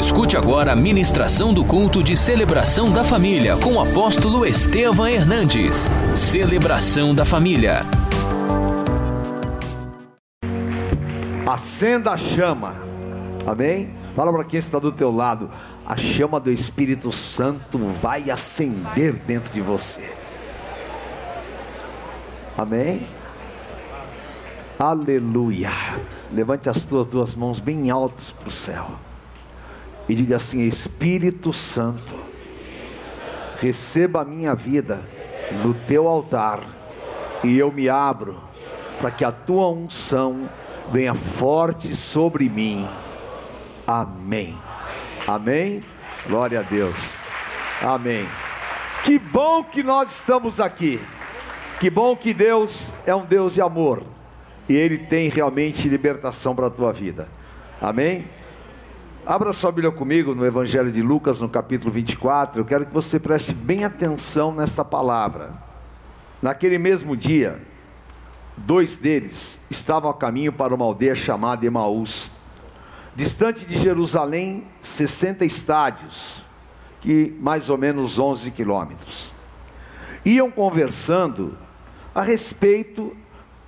[0.00, 5.90] Escute agora a ministração do culto de celebração da família com o apóstolo Estevam Hernandes.
[6.16, 7.82] Celebração da família.
[11.46, 12.74] Acenda a chama.
[13.46, 13.90] Amém?
[14.16, 15.50] Fala para quem está do teu lado.
[15.84, 20.10] A chama do Espírito Santo vai acender dentro de você.
[22.56, 23.06] Amém?
[24.78, 25.70] Aleluia.
[26.32, 28.90] Levante as tuas duas mãos bem altas para o céu
[30.10, 32.18] e diga assim: Espírito Santo,
[33.60, 35.00] receba a minha vida
[35.62, 36.64] no teu altar
[37.44, 38.40] e eu me abro
[38.98, 40.50] para que a tua unção
[40.90, 42.88] venha forte sobre mim.
[43.86, 44.58] Amém.
[45.28, 45.84] Amém.
[46.26, 47.22] Glória a Deus.
[47.80, 48.26] Amém.
[49.04, 51.00] Que bom que nós estamos aqui.
[51.78, 54.02] Que bom que Deus é um Deus de amor
[54.68, 57.28] e Ele tem realmente libertação para a tua vida.
[57.80, 58.28] Amém?
[59.30, 62.62] Abra sua Bíblia comigo no Evangelho de Lucas, no capítulo 24.
[62.62, 65.52] Eu quero que você preste bem atenção nesta palavra.
[66.42, 67.62] Naquele mesmo dia,
[68.56, 72.32] dois deles estavam a caminho para uma aldeia chamada Emaús,
[73.14, 76.42] distante de Jerusalém, 60 estádios,
[77.00, 79.30] que mais ou menos 11 quilômetros.
[80.24, 81.56] Iam conversando
[82.12, 83.16] a respeito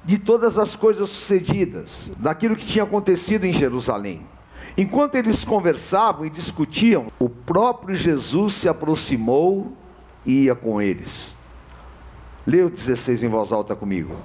[0.04, 4.26] de todas as coisas sucedidas, daquilo que tinha acontecido em Jerusalém.
[4.76, 9.76] Enquanto eles conversavam e discutiam, o próprio Jesus se aproximou
[10.24, 11.38] e ia com eles.
[12.46, 14.16] Leia o 16 em voz alta comigo.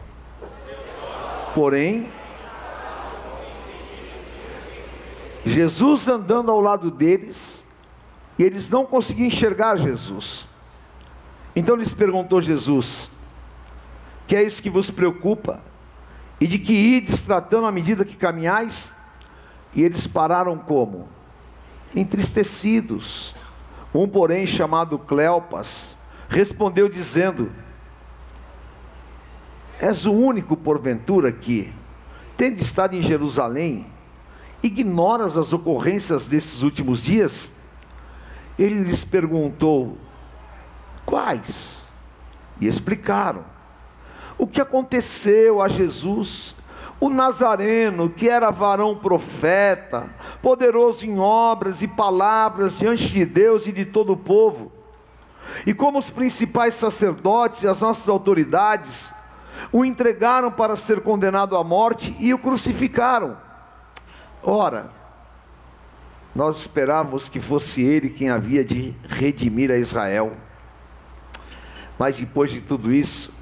[1.54, 2.09] Porém,
[5.45, 7.67] Jesus andando ao lado deles,
[8.38, 10.50] e eles não conseguiam enxergar Jesus.
[11.56, 13.11] Então lhes perguntou Jesus:
[14.28, 15.64] Que é isso que vos preocupa?
[16.39, 18.97] E de que ides tratando à medida que caminhais?
[19.78, 21.08] E eles pararam como?
[21.95, 23.36] Entristecidos.
[23.94, 27.52] Um, porém, chamado Cleopas, respondeu dizendo:
[29.80, 31.71] És o único, porventura, que,
[32.36, 33.86] tendo estado em Jerusalém,
[34.64, 37.58] ignoras as ocorrências desses últimos dias?
[38.58, 39.95] Ele lhes perguntou:
[41.05, 41.83] Quais?
[42.59, 43.45] E explicaram
[44.39, 46.55] o que aconteceu a Jesus
[46.99, 50.09] o Nazareno, que era varão profeta,
[50.41, 54.71] poderoso em obras e palavras diante de Deus e de todo o povo,
[55.65, 59.13] e como os principais sacerdotes e as nossas autoridades
[59.71, 63.37] o entregaram para ser condenado à morte e o crucificaram.
[64.43, 64.87] Ora,
[66.35, 70.33] nós esperávamos que fosse ele quem havia de redimir a Israel.
[71.97, 73.33] Mas depois de tudo isso,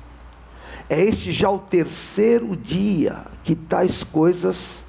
[0.89, 4.85] é este já o terceiro dia que tais coisas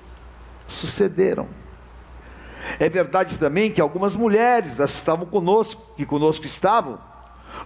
[0.67, 1.47] sucederam.
[2.81, 6.99] É verdade também que algumas mulheres estavam conosco, que conosco estavam,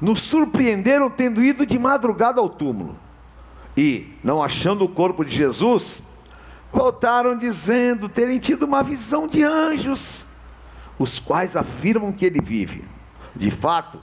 [0.00, 2.98] nos surpreenderam tendo ido de madrugada ao túmulo.
[3.76, 6.02] E, não achando o corpo de Jesus,
[6.72, 10.26] voltaram dizendo terem tido uma visão de anjos,
[10.98, 12.84] os quais afirmam que ele vive.
[13.34, 14.02] De fato,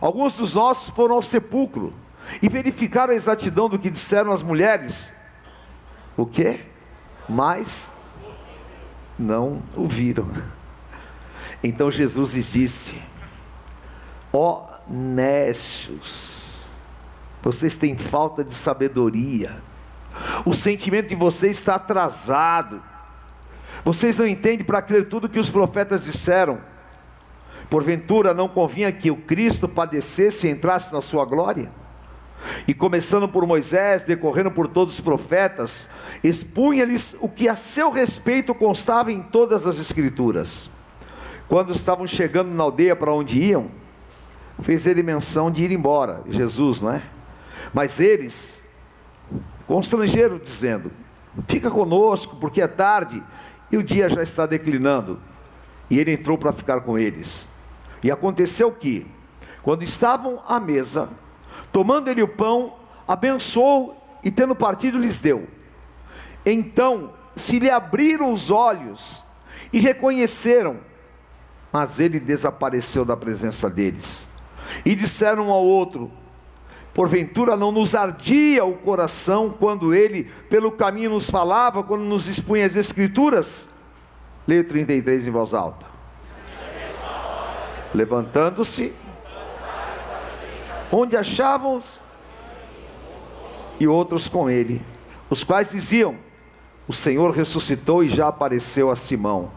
[0.00, 1.92] alguns dos nossos foram ao sepulcro
[2.40, 5.20] e verificaram a exatidão do que disseram as mulheres.
[6.16, 6.60] O que?
[7.28, 7.92] Mas
[9.18, 10.30] não o viram.
[11.62, 13.02] Então Jesus lhes disse:
[14.32, 16.72] Ó oh, nécios,
[17.42, 19.62] vocês têm falta de sabedoria,
[20.44, 22.82] o sentimento de vocês está atrasado,
[23.84, 26.58] vocês não entendem para crer tudo que os profetas disseram.
[27.70, 31.70] Porventura não convinha que o Cristo padecesse e entrasse na sua glória?
[32.66, 35.90] E começando por Moisés, decorrendo por todos os profetas,
[36.22, 40.70] expunha-lhes o que a seu respeito constava em todas as Escrituras.
[41.48, 43.70] Quando estavam chegando na aldeia para onde iam,
[44.60, 47.02] fez ele menção de ir embora, Jesus, não é?
[47.72, 48.68] Mas eles
[49.66, 50.90] constrangeram, dizendo:
[51.48, 53.22] Fica conosco, porque é tarde
[53.70, 55.18] e o dia já está declinando.
[55.88, 57.50] E ele entrou para ficar com eles.
[58.02, 59.06] E aconteceu que,
[59.62, 61.08] quando estavam à mesa,
[61.72, 62.74] Tomando ele o pão,
[63.08, 65.48] abençoou e tendo partido lhes deu.
[66.44, 69.24] Então se lhe abriram os olhos
[69.72, 70.78] e reconheceram,
[71.72, 74.32] mas ele desapareceu da presença deles.
[74.84, 76.10] E disseram um ao outro:
[76.92, 82.66] Porventura não nos ardia o coração quando ele pelo caminho nos falava, quando nos expunha
[82.66, 83.70] as Escrituras?
[84.46, 85.86] Leia 33 em voz alta.
[87.94, 88.94] Levantando-se,
[90.92, 92.00] onde achavam-os
[93.80, 94.80] e outros com ele,
[95.30, 96.14] os quais diziam:
[96.86, 99.50] O Senhor ressuscitou e já apareceu a Simão.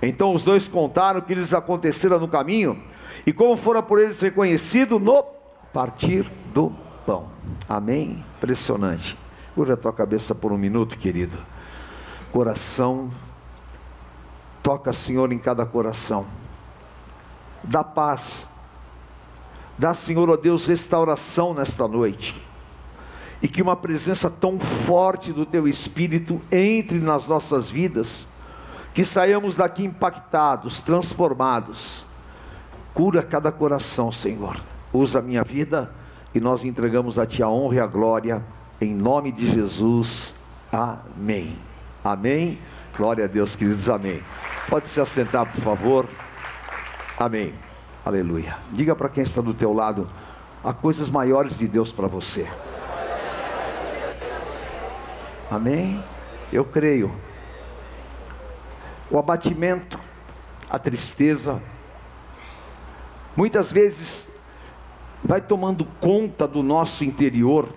[0.00, 2.80] Então os dois contaram o que lhes acontecera no caminho
[3.26, 5.22] e como fora por eles reconhecido no
[5.72, 6.72] partir do
[7.04, 7.30] pão.
[7.68, 8.24] Amém?
[8.36, 9.18] Impressionante.
[9.54, 11.36] Curva a tua cabeça por um minuto, querido.
[12.32, 13.10] Coração,
[14.62, 16.26] toca, Senhor, em cada coração.
[17.62, 18.57] Dá paz.
[19.78, 22.42] Dá, Senhor, ó Deus, restauração nesta noite.
[23.40, 28.30] E que uma presença tão forte do Teu Espírito entre nas nossas vidas,
[28.92, 32.04] que saiamos daqui impactados, transformados.
[32.92, 34.60] Cura cada coração, Senhor.
[34.92, 35.90] Usa a minha vida
[36.34, 38.44] e nós entregamos a Ti a honra e a glória
[38.80, 40.36] em nome de Jesus,
[40.70, 41.58] amém.
[42.04, 42.58] Amém.
[42.96, 44.22] Glória a Deus, queridos, amém.
[44.68, 46.08] Pode se assentar, por favor.
[47.18, 47.67] Amém.
[48.04, 48.56] Aleluia.
[48.72, 50.06] Diga para quem está do teu lado,
[50.64, 52.48] há coisas maiores de Deus para você.
[55.50, 56.02] Amém.
[56.52, 57.14] Eu creio.
[59.10, 59.98] O abatimento,
[60.68, 61.62] a tristeza,
[63.36, 64.38] muitas vezes
[65.24, 67.68] vai tomando conta do nosso interior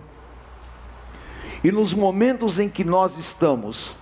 [1.64, 3.98] e nos momentos em que nós estamos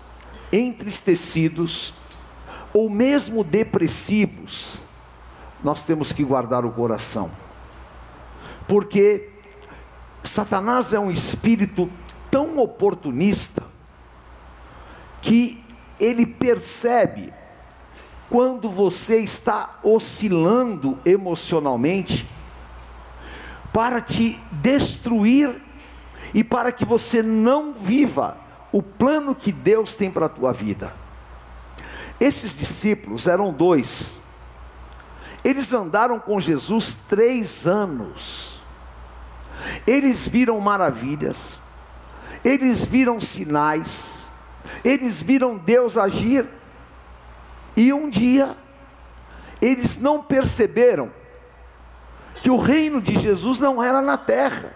[0.52, 1.96] entristecidos
[2.74, 4.78] ou mesmo depressivos,
[5.64, 7.30] nós temos que guardar o coração.
[8.68, 9.30] Porque
[10.24, 11.90] Satanás é um espírito
[12.30, 13.64] tão oportunista
[15.22, 15.64] que
[16.00, 17.34] ele percebe
[18.30, 22.30] quando você está oscilando emocionalmente
[23.74, 25.62] para te destruir
[26.34, 28.38] e para que você não viva
[28.72, 30.94] o plano que Deus tem para a tua vida.
[32.20, 34.22] Esses discípulos eram dois,
[35.44, 38.62] eles andaram com Jesus três anos,
[39.86, 41.62] eles viram maravilhas,
[42.44, 44.34] eles viram sinais,
[44.84, 46.48] eles viram Deus agir,
[47.76, 48.56] e um dia,
[49.62, 51.12] eles não perceberam
[52.42, 54.74] que o reino de Jesus não era na terra,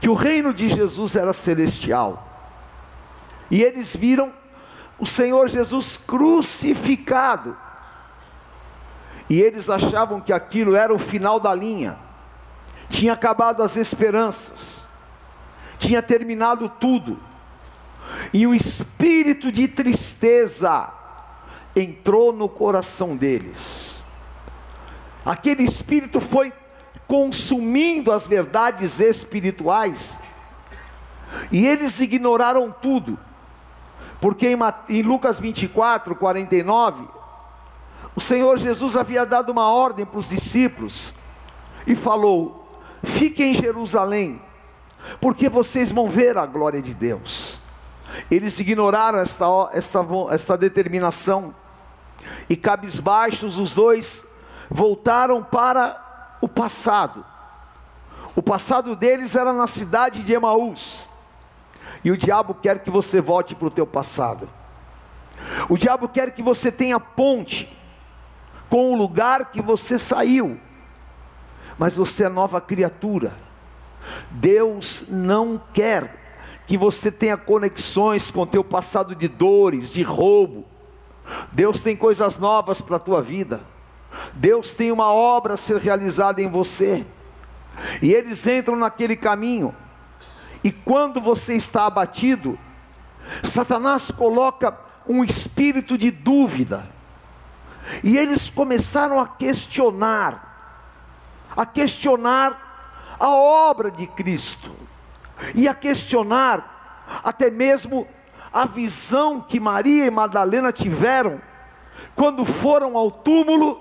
[0.00, 2.28] que o reino de Jesus era celestial.
[3.50, 4.32] E eles viram
[4.98, 7.56] o Senhor Jesus crucificado.
[9.30, 11.96] E eles achavam que aquilo era o final da linha.
[12.90, 14.86] Tinha acabado as esperanças.
[15.78, 17.18] Tinha terminado tudo.
[18.34, 20.92] E o espírito de tristeza
[21.74, 24.02] entrou no coração deles.
[25.24, 26.52] Aquele espírito foi
[27.06, 30.22] consumindo as verdades espirituais,
[31.50, 33.18] e eles ignoraram tudo,
[34.20, 34.48] porque
[34.88, 37.19] em, Lucas 24, 49,
[38.14, 41.14] o Senhor Jesus havia dado uma ordem para os discípulos
[41.86, 42.68] e falou:
[43.02, 44.40] Fiquem em Jerusalém,
[45.20, 47.60] porque vocês vão ver a glória de Deus.
[48.30, 51.54] Eles ignoraram esta, esta, esta determinação,
[52.48, 54.26] e cabisbaixos os dois
[54.68, 57.24] voltaram para o passado.
[58.34, 61.08] O passado deles era na cidade de Emaús.
[62.04, 64.48] E o diabo quer que você volte para o teu passado.
[65.68, 67.79] O diabo quer que você tenha ponte
[68.70, 70.58] com o lugar que você saiu.
[71.76, 73.36] Mas você é nova criatura.
[74.30, 76.18] Deus não quer
[76.66, 80.64] que você tenha conexões com teu passado de dores, de roubo.
[81.50, 83.60] Deus tem coisas novas para a tua vida.
[84.34, 87.04] Deus tem uma obra a ser realizada em você.
[88.00, 89.74] E eles entram naquele caminho.
[90.62, 92.58] E quando você está abatido,
[93.42, 94.76] Satanás coloca
[95.08, 96.99] um espírito de dúvida.
[98.02, 100.76] E eles começaram a questionar,
[101.56, 104.70] a questionar a obra de Cristo,
[105.54, 108.06] e a questionar até mesmo
[108.52, 111.40] a visão que Maria e Madalena tiveram
[112.14, 113.80] quando foram ao túmulo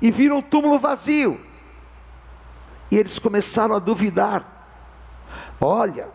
[0.00, 1.40] e viram o túmulo vazio.
[2.90, 4.44] E eles começaram a duvidar.
[5.60, 6.08] Olha,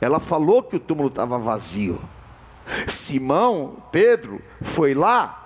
[0.00, 2.00] ela falou que o túmulo estava vazio.
[2.86, 5.39] Simão, Pedro, foi lá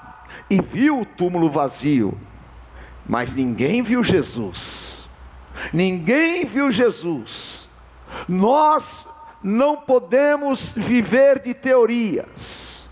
[0.49, 2.19] e viu o túmulo vazio,
[3.07, 5.07] mas ninguém viu Jesus.
[5.73, 7.69] Ninguém viu Jesus.
[8.29, 9.09] Nós
[9.43, 12.89] não podemos viver de teorias.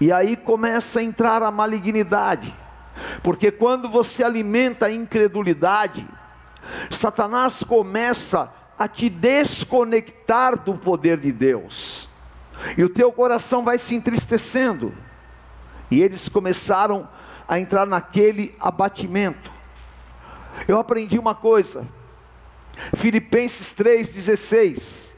[0.00, 2.54] E aí começa a entrar a malignidade
[3.22, 6.06] porque quando você alimenta a incredulidade,
[6.90, 12.08] Satanás começa a te desconectar do poder de Deus.
[12.76, 14.92] E o teu coração vai se entristecendo.
[15.90, 17.08] E eles começaram
[17.48, 19.50] a entrar naquele abatimento.
[20.66, 21.86] Eu aprendi uma coisa.
[22.94, 25.14] Filipenses 3:16.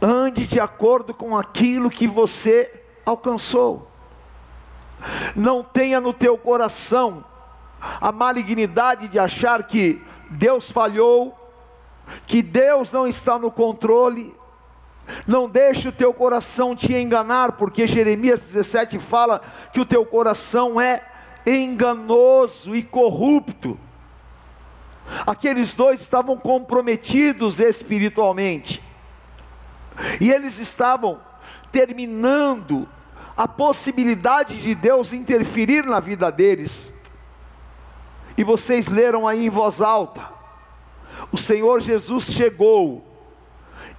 [0.00, 2.72] Ande de acordo com aquilo que você
[3.04, 3.90] alcançou.
[5.34, 7.24] Não tenha no teu coração
[8.00, 11.36] a malignidade de achar que Deus falhou,
[12.26, 14.34] que Deus não está no controle.
[15.26, 19.40] Não deixe o teu coração te enganar, porque Jeremias 17 fala
[19.72, 21.02] que o teu coração é
[21.46, 23.78] enganoso e corrupto.
[25.26, 28.82] Aqueles dois estavam comprometidos espiritualmente,
[30.20, 31.18] e eles estavam
[31.72, 32.86] terminando
[33.36, 36.98] a possibilidade de Deus interferir na vida deles.
[38.36, 40.20] E vocês leram aí em voz alta:
[41.32, 43.07] o Senhor Jesus chegou,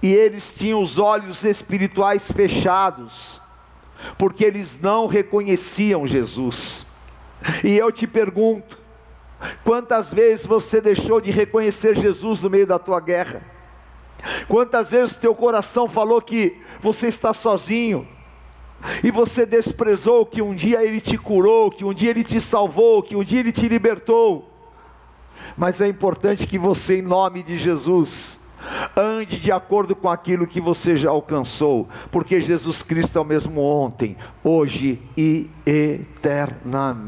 [0.02, 3.40] e eles tinham os olhos espirituais fechados,
[4.16, 6.86] porque eles não reconheciam Jesus.
[7.62, 8.78] E eu te pergunto:
[9.64, 13.42] quantas vezes você deixou de reconhecer Jesus no meio da tua guerra?
[14.48, 18.06] Quantas vezes teu coração falou que você está sozinho?
[19.04, 23.02] E você desprezou que um dia Ele te curou, que um dia Ele te salvou,
[23.02, 24.48] que um dia Ele te libertou.
[25.56, 28.40] Mas é importante que você, em nome de Jesus,
[28.96, 33.60] ande de acordo com aquilo que você já alcançou, porque Jesus Cristo é o mesmo
[33.60, 37.00] ontem, hoje e eternamente.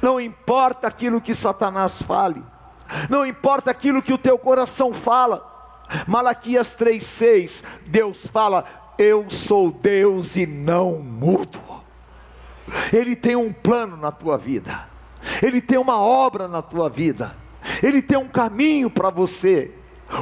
[0.00, 2.42] Não importa aquilo que Satanás fale,
[3.08, 5.46] não importa aquilo que o teu coração fala.
[6.06, 8.64] Malaquias 3:6, Deus fala:
[8.98, 11.60] "Eu sou Deus e não mudo".
[12.92, 14.86] Ele tem um plano na tua vida.
[15.42, 17.36] Ele tem uma obra na tua vida.
[17.82, 19.70] Ele tem um caminho para você.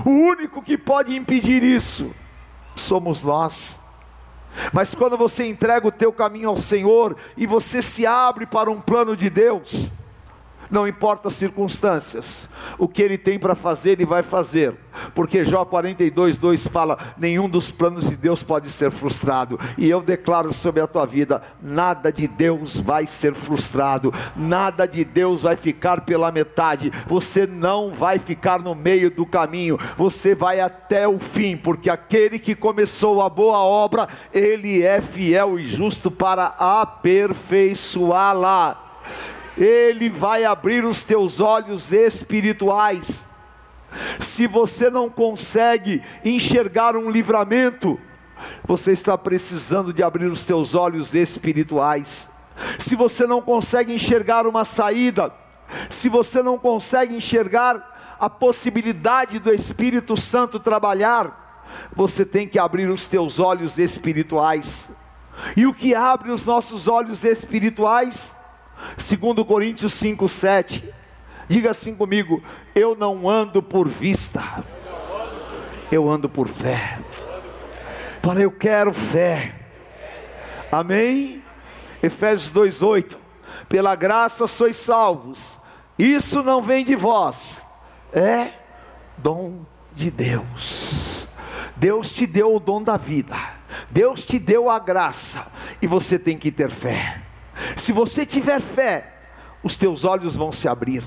[0.05, 2.15] O único que pode impedir isso
[2.75, 3.81] somos nós.
[4.73, 8.81] Mas quando você entrega o teu caminho ao Senhor e você se abre para um
[8.81, 9.93] plano de Deus,
[10.71, 14.75] não importa as circunstâncias, o que ele tem para fazer, ele vai fazer,
[15.15, 20.03] porque Jó 42, 2 fala: nenhum dos planos de Deus pode ser frustrado, e eu
[20.03, 25.57] declaro sobre a tua vida: nada de Deus vai ser frustrado, nada de Deus vai
[25.57, 31.19] ficar pela metade, você não vai ficar no meio do caminho, você vai até o
[31.19, 38.83] fim, porque aquele que começou a boa obra, ele é fiel e justo para aperfeiçoá-la.
[39.57, 43.31] Ele vai abrir os teus olhos espirituais.
[44.19, 47.99] Se você não consegue enxergar um livramento,
[48.65, 52.35] você está precisando de abrir os teus olhos espirituais.
[52.79, 55.33] Se você não consegue enxergar uma saída,
[55.89, 61.45] se você não consegue enxergar a possibilidade do Espírito Santo trabalhar,
[61.95, 64.97] você tem que abrir os teus olhos espirituais.
[65.57, 68.37] E o que abre os nossos olhos espirituais?
[68.97, 70.95] Segundo Coríntios 5, 7.
[71.49, 72.43] Diga assim comigo:
[72.75, 74.43] eu não ando por vista,
[75.91, 76.99] eu ando por fé.
[78.23, 79.55] Fala, eu quero fé.
[80.73, 81.43] Amém?
[82.03, 83.17] Efésios 2:8.
[83.69, 85.61] Pela graça sois salvos.
[85.99, 87.65] Isso não vem de vós,
[88.13, 88.51] é
[89.17, 89.61] dom
[89.95, 91.29] de Deus.
[91.77, 93.37] Deus te deu o dom da vida.
[93.91, 97.23] Deus te deu a graça e você tem que ter fé.
[97.77, 99.15] Se você tiver fé,
[99.63, 101.03] os teus olhos vão se abrir.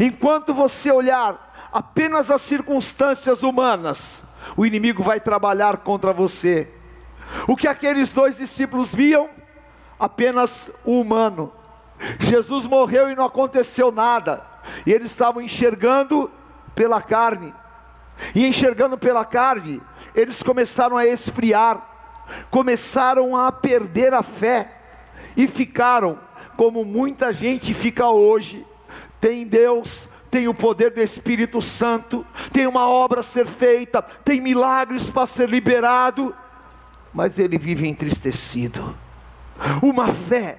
[0.00, 4.24] Enquanto você olhar apenas as circunstâncias humanas,
[4.56, 6.68] o inimigo vai trabalhar contra você.
[7.46, 9.28] O que aqueles dois discípulos viam?
[9.98, 11.52] Apenas o humano.
[12.20, 14.42] Jesus morreu e não aconteceu nada.
[14.86, 16.30] E eles estavam enxergando
[16.74, 17.52] pela carne.
[18.34, 19.82] E enxergando pela carne,
[20.14, 21.80] eles começaram a esfriar,
[22.50, 24.77] começaram a perder a fé
[25.38, 26.18] e ficaram
[26.56, 28.66] como muita gente fica hoje.
[29.20, 34.40] Tem Deus, tem o poder do Espírito Santo, tem uma obra a ser feita, tem
[34.40, 36.34] milagres para ser liberado,
[37.14, 38.94] mas ele vive entristecido.
[39.80, 40.58] Uma fé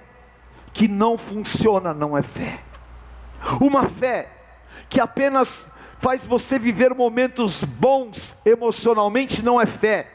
[0.73, 2.59] que não funciona não é fé.
[3.59, 4.29] Uma fé
[4.89, 10.07] que apenas faz você viver momentos bons emocionalmente não é fé.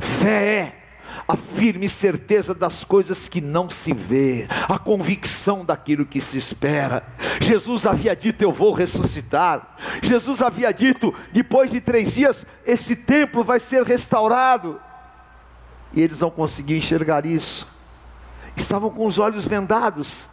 [0.00, 0.81] Fé é
[1.26, 7.04] a firme certeza das coisas que não se vê, a convicção daquilo que se espera.
[7.40, 9.76] Jesus havia dito: Eu vou ressuscitar.
[10.02, 14.80] Jesus havia dito: Depois de três dias, esse templo vai ser restaurado.
[15.92, 17.68] E eles não conseguiam enxergar isso,
[18.56, 20.30] estavam com os olhos vendados,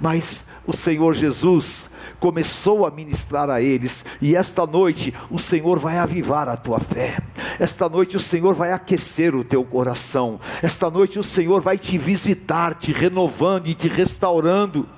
[0.00, 1.90] mas o Senhor Jesus
[2.20, 7.16] começou a ministrar a eles, e esta noite o Senhor vai avivar a tua fé,
[7.60, 11.96] esta noite o Senhor vai aquecer o teu coração, esta noite o Senhor vai te
[11.96, 14.88] visitar, te renovando e te restaurando,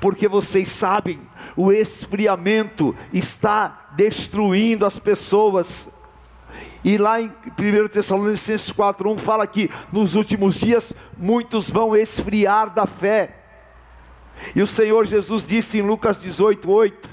[0.00, 1.20] porque vocês sabem,
[1.56, 5.92] o esfriamento está destruindo as pessoas,
[6.84, 12.86] E lá em 1 Tessalonicenses 4:1 fala que nos últimos dias muitos vão esfriar da
[12.86, 13.43] fé.
[14.54, 17.08] E o Senhor Jesus disse em Lucas 18:8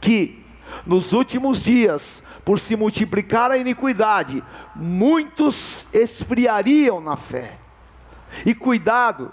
[0.00, 0.44] que
[0.84, 4.42] nos últimos dias, por se multiplicar a iniquidade,
[4.74, 7.58] muitos esfriariam na fé.
[8.44, 9.32] E cuidado,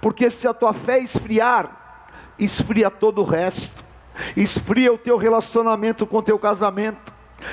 [0.00, 2.06] porque se a tua fé esfriar,
[2.38, 3.84] esfria todo o resto.
[4.36, 7.12] Esfria o teu relacionamento com o teu casamento,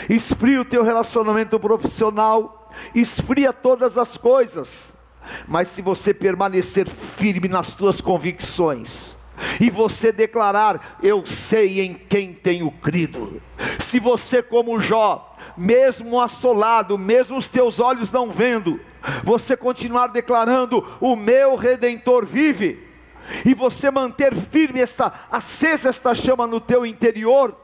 [0.09, 4.96] esfria o teu relacionamento profissional, esfria todas as coisas.
[5.47, 9.17] Mas se você permanecer firme nas tuas convicções,
[9.59, 13.41] e você declarar: Eu sei em quem tenho crido.
[13.79, 18.79] Se você, como Jó, mesmo assolado, mesmo os teus olhos não vendo,
[19.23, 22.87] você continuar declarando: O meu redentor vive,
[23.45, 27.55] e você manter firme esta acesa esta chama no teu interior,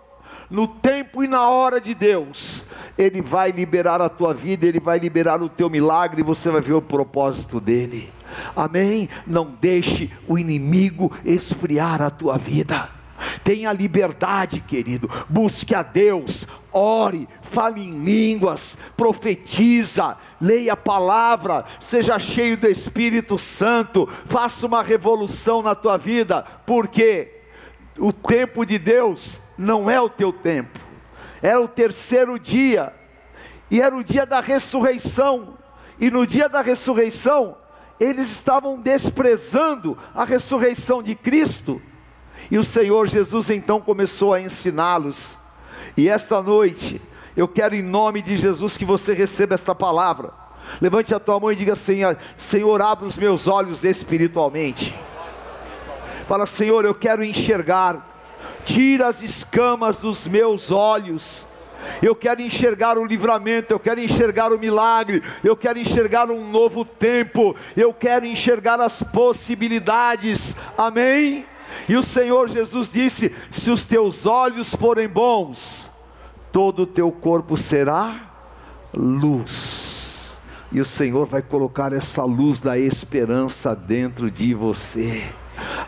[0.54, 5.00] no tempo e na hora de Deus, Ele vai liberar a tua vida, Ele vai
[5.00, 8.14] liberar o teu milagre, e você vai ver o propósito dele.
[8.56, 9.10] Amém?
[9.26, 12.88] Não deixe o inimigo esfriar a tua vida.
[13.44, 15.10] Tenha liberdade, querido.
[15.28, 23.40] Busque a Deus, ore, fale em línguas, profetiza, leia a palavra, seja cheio do Espírito
[23.40, 27.33] Santo, faça uma revolução na tua vida, porque
[27.98, 30.80] o tempo de Deus não é o teu tempo,
[31.42, 32.94] era o terceiro dia,
[33.70, 35.58] e era o dia da ressurreição,
[36.00, 37.58] e no dia da ressurreição,
[38.00, 41.82] eles estavam desprezando a ressurreição de Cristo,
[42.50, 45.40] e o Senhor Jesus então começou a ensiná-los,
[45.96, 47.02] e esta noite,
[47.36, 50.32] eu quero em nome de Jesus que você receba esta palavra.
[50.82, 54.96] Levante a tua mão e diga: Senhor, Senhor, abre os meus olhos espiritualmente.
[56.28, 58.12] Fala, Senhor, eu quero enxergar.
[58.66, 61.48] Tira as escamas dos meus olhos.
[62.02, 66.86] Eu quero enxergar o livramento, eu quero enxergar o milagre, eu quero enxergar um novo
[66.86, 70.56] tempo, eu quero enxergar as possibilidades.
[70.78, 71.46] Amém?
[71.88, 75.92] E o Senhor Jesus disse: Se os teus olhos forem bons,
[76.52, 78.16] todo o teu corpo será
[78.94, 80.38] luz.
[80.72, 85.24] E o Senhor vai colocar essa luz da esperança dentro de você.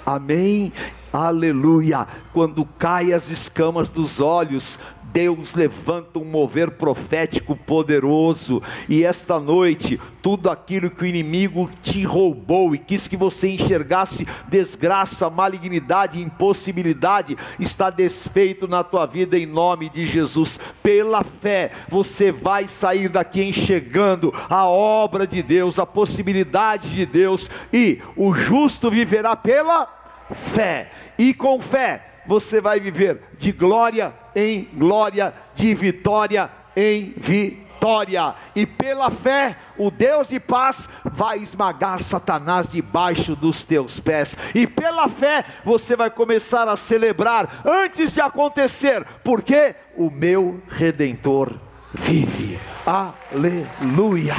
[0.05, 0.71] Amém.
[1.11, 2.07] Aleluia.
[2.33, 4.79] Quando caem as escamas dos olhos,
[5.15, 12.03] Deus levanta um mover profético poderoso, e esta noite, tudo aquilo que o inimigo te
[12.03, 19.45] roubou e quis que você enxergasse desgraça, malignidade, impossibilidade, está desfeito na tua vida em
[19.45, 20.59] nome de Jesus.
[20.83, 27.49] Pela fé, você vai sair daqui enxergando a obra de Deus, a possibilidade de Deus,
[27.71, 29.87] e o justo viverá pela
[30.29, 38.35] fé, e com fé você vai viver de glória em glória, de vitória em vitória.
[38.55, 44.37] E pela fé, o Deus de paz vai esmagar Satanás debaixo dos teus pés.
[44.55, 51.53] E pela fé, você vai começar a celebrar antes de acontecer, porque o meu redentor
[51.93, 52.59] vive.
[52.85, 54.35] Aleluia!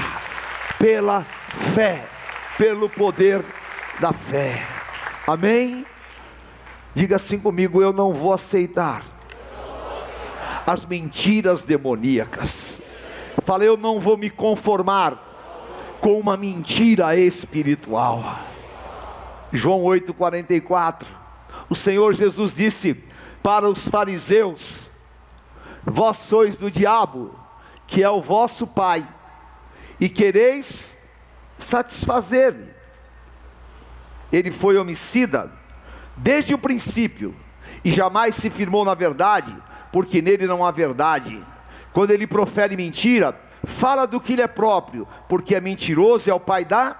[0.78, 1.24] Pela
[1.72, 2.04] fé,
[2.58, 3.44] pelo poder
[4.00, 4.66] da fé.
[5.26, 5.86] Amém?
[6.96, 9.04] Diga assim comigo: eu não vou aceitar
[10.66, 12.80] as mentiras demoníacas.
[13.42, 15.22] Falei, eu não vou me conformar
[16.00, 18.38] com uma mentira espiritual.
[19.52, 21.04] João 8:44.
[21.68, 23.04] O Senhor Jesus disse
[23.42, 24.92] para os fariseus:
[25.84, 27.38] Vós sois do diabo,
[27.86, 29.06] que é o vosso pai,
[30.00, 31.06] e quereis
[31.58, 32.74] satisfazer-lhe.
[34.32, 35.52] Ele foi homicida
[36.16, 37.34] desde o princípio,
[37.84, 39.54] e jamais se firmou na verdade,
[39.92, 41.42] porque nele não há verdade.
[41.92, 46.34] Quando ele profere mentira, fala do que lhe é próprio, porque é mentiroso e é
[46.34, 46.96] o pai da.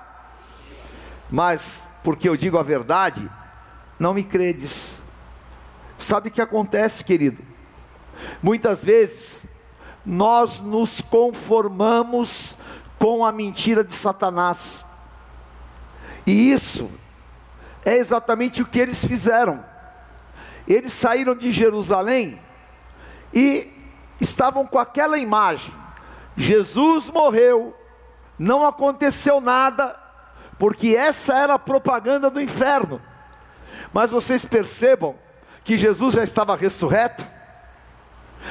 [1.30, 3.28] Mas, porque eu digo a verdade,
[3.98, 5.00] não me credes.
[5.98, 7.42] Sabe o que acontece, querido?
[8.42, 9.46] Muitas vezes,
[10.04, 12.58] nós nos conformamos
[12.98, 14.84] com a mentira de Satanás,
[16.26, 16.90] e isso
[17.86, 19.64] é exatamente o que eles fizeram.
[20.66, 22.36] Eles saíram de Jerusalém
[23.32, 23.72] e
[24.20, 25.72] estavam com aquela imagem:
[26.36, 27.76] Jesus morreu,
[28.36, 29.96] não aconteceu nada,
[30.58, 33.00] porque essa era a propaganda do inferno.
[33.92, 35.14] Mas vocês percebam
[35.62, 37.24] que Jesus já estava ressurreto?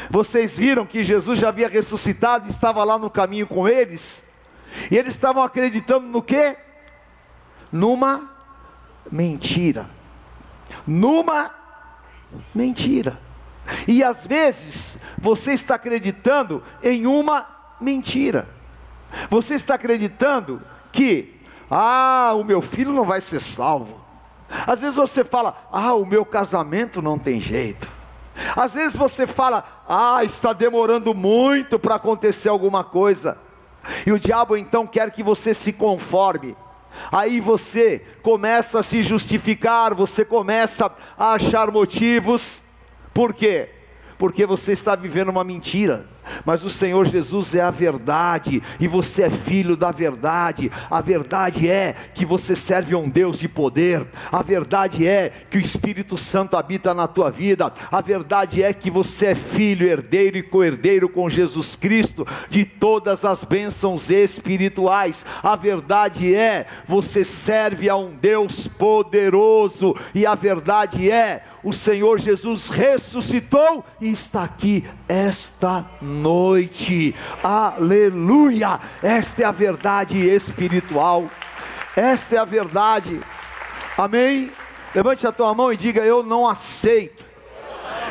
[0.10, 4.34] Vocês viram que Jesus já havia ressuscitado e estava lá no caminho com eles?
[4.90, 6.56] E eles estavam acreditando no que?
[7.70, 8.35] Numa
[9.12, 9.90] mentira.
[10.86, 11.52] Numa
[12.54, 13.20] mentira.
[13.88, 17.48] E às vezes você está acreditando em uma
[17.80, 18.48] mentira.
[19.30, 21.40] Você está acreditando que,
[21.70, 24.04] ah, o meu filho não vai ser salvo.
[24.68, 27.90] Às vezes você fala, ah, o meu casamento não tem jeito.
[28.56, 33.38] Às vezes você fala, ah, está demorando muito para acontecer alguma coisa.
[34.06, 36.56] E o diabo então quer que você se conforme.
[37.12, 42.64] Aí você começa a se justificar, você começa a achar motivos.
[43.14, 43.70] Por quê?
[44.18, 46.15] Porque você está vivendo uma mentira
[46.46, 50.72] mas o Senhor Jesus é a verdade, e você é filho da verdade.
[50.90, 55.58] A verdade é que você serve a um Deus de poder, a verdade é que
[55.58, 60.38] o Espírito Santo habita na tua vida, a verdade é que você é filho, herdeiro
[60.38, 65.26] e co-herdeiro com Jesus Cristo de todas as bênçãos espirituais.
[65.42, 72.20] A verdade é, você serve a um Deus poderoso, e a verdade é, o Senhor
[72.20, 76.15] Jesus ressuscitou e está aqui esta noite.
[77.44, 78.80] Aleluia!
[79.02, 81.30] Esta é a verdade espiritual.
[81.96, 83.20] Esta é a verdade.
[83.98, 84.52] Amém?
[84.94, 87.26] Levante a tua mão e diga: Eu não aceito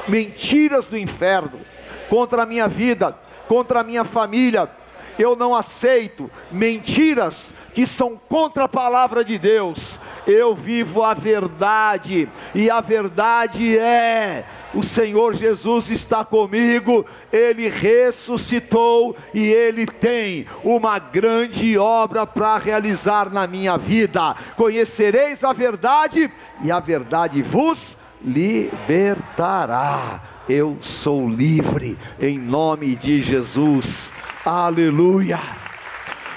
[0.09, 1.61] mentiras do inferno
[2.09, 3.17] contra a minha vida,
[3.49, 4.71] contra a minha família
[5.19, 10.01] eu não aceito mentiras que são contra a palavra de Deus.
[10.27, 19.17] Eu vivo a verdade, e a verdade é: o Senhor Jesus está comigo, Ele ressuscitou
[19.33, 24.35] e Ele tem uma grande obra para realizar na minha vida.
[24.57, 26.31] Conhecereis a verdade,
[26.63, 30.21] e a verdade vos libertará.
[30.49, 34.13] Eu sou livre, em nome de Jesus.
[34.45, 35.41] Aleluia.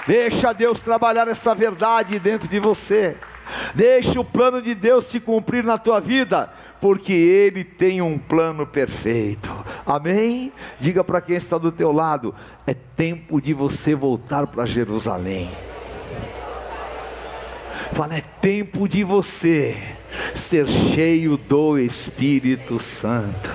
[0.06, 3.14] Deixa Deus trabalhar essa verdade dentro de você.
[3.74, 8.66] Deixa o plano de Deus se cumprir na tua vida, porque Ele tem um plano
[8.66, 9.50] perfeito.
[9.86, 10.52] Amém?
[10.78, 12.34] Diga para quem está do teu lado:
[12.66, 15.50] é tempo de você voltar para Jerusalém.
[17.92, 19.76] Fala, é tempo de você
[20.34, 23.50] ser cheio do Espírito Santo.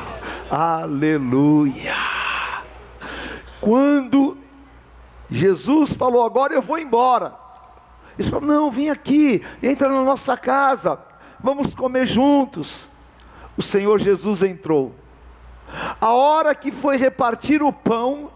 [0.49, 1.95] Aleluia.
[3.61, 4.37] Quando
[5.29, 7.42] Jesus falou: Agora eu vou embora.
[8.17, 10.99] Ele falou: Não, vem aqui, entra na nossa casa,
[11.39, 12.89] vamos comer juntos.
[13.57, 14.95] O Senhor Jesus entrou.
[15.99, 18.31] A hora que foi repartir o pão,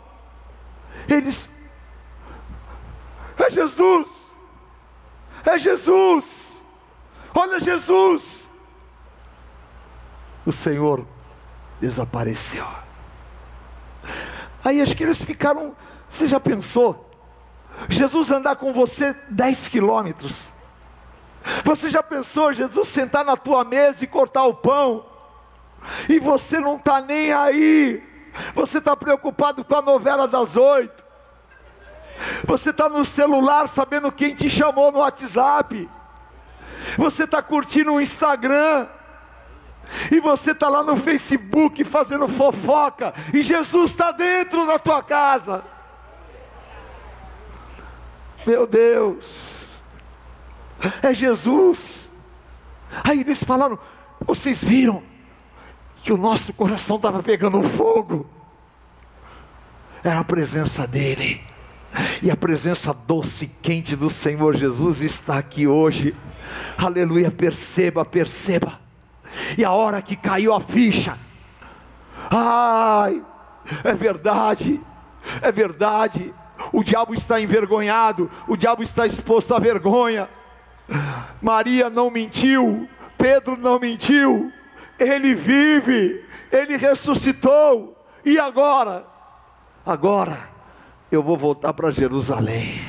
[1.08, 1.56] eles.
[3.38, 4.36] É Jesus!
[5.46, 6.66] É Jesus!
[7.34, 8.52] Olha Jesus!
[10.46, 11.06] O Senhor
[11.80, 12.66] desapareceu.
[14.64, 15.76] Aí acho que eles ficaram
[16.10, 17.07] você já pensou?
[17.90, 20.54] Jesus andar com você 10 quilômetros.
[21.64, 25.06] Você já pensou Jesus sentar na tua mesa e cortar o pão?
[26.10, 28.04] E você não está nem aí.
[28.54, 31.06] Você está preocupado com a novela das oito.
[32.46, 35.90] Você está no celular sabendo quem te chamou no WhatsApp.
[36.98, 38.88] Você está curtindo o Instagram.
[40.12, 43.14] E você está lá no Facebook fazendo fofoca.
[43.34, 45.64] E Jesus está dentro da tua casa.
[48.48, 49.82] Meu Deus,
[51.04, 52.12] é Jesus.
[53.04, 53.78] Aí eles falaram:
[54.26, 55.04] vocês viram
[55.98, 58.26] que o nosso coração estava pegando fogo?
[60.02, 61.44] Era a presença dEle.
[62.22, 66.16] E a presença doce e quente do Senhor Jesus está aqui hoje.
[66.78, 68.80] Aleluia, perceba, perceba.
[69.58, 71.18] E a hora que caiu a ficha,
[72.32, 73.22] ai,
[73.84, 74.80] é verdade,
[75.42, 76.34] é verdade
[76.72, 80.30] o diabo está envergonhado, o diabo está exposto à vergonha.
[81.42, 84.52] Maria não mentiu, Pedro não mentiu,
[85.00, 89.06] ele vive, ele ressuscitou, e agora?
[89.86, 90.38] Agora
[91.12, 92.82] eu vou voltar para Jerusalém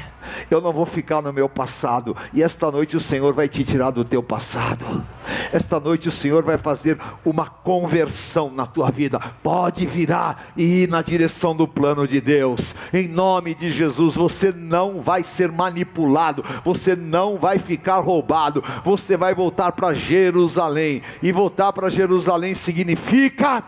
[0.50, 3.90] eu não vou ficar no meu passado, e esta noite o Senhor vai te tirar
[3.90, 5.04] do teu passado,
[5.52, 10.88] esta noite o Senhor vai fazer uma conversão na tua vida, pode virar e ir
[10.88, 16.44] na direção do plano de Deus, em nome de Jesus, você não vai ser manipulado,
[16.64, 23.64] você não vai ficar roubado, você vai voltar para Jerusalém, e voltar para Jerusalém significa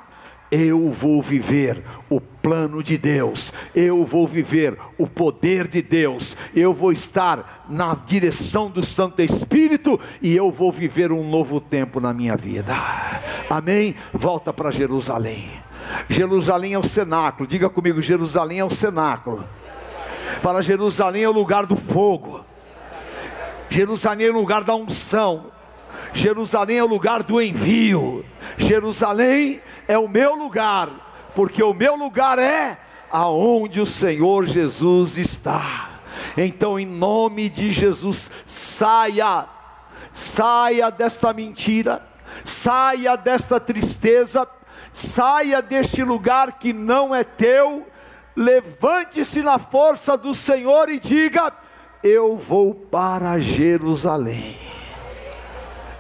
[0.51, 6.75] eu vou viver o plano de Deus, eu vou viver o poder de Deus, eu
[6.75, 12.13] vou estar na direção do Santo Espírito e eu vou viver um novo tempo na
[12.13, 12.75] minha vida.
[13.49, 13.95] Amém?
[14.13, 15.49] Volta para Jerusalém.
[16.09, 19.45] Jerusalém é o cenáculo, diga comigo: Jerusalém é o cenáculo.
[20.43, 22.45] Para Jerusalém é o lugar do fogo,
[23.69, 25.47] Jerusalém é o lugar da unção.
[26.13, 28.25] Jerusalém é o lugar do envio.
[28.57, 30.89] Jerusalém é o meu lugar,
[31.35, 32.79] porque o meu lugar é
[33.11, 36.01] aonde o Senhor Jesus está.
[36.37, 39.47] Então, em nome de Jesus, saia,
[40.13, 42.07] saia desta mentira,
[42.45, 44.47] saia desta tristeza,
[44.93, 47.87] saia deste lugar que não é teu,
[48.37, 51.53] levante-se na força do Senhor e diga:
[52.03, 54.80] Eu vou para Jerusalém.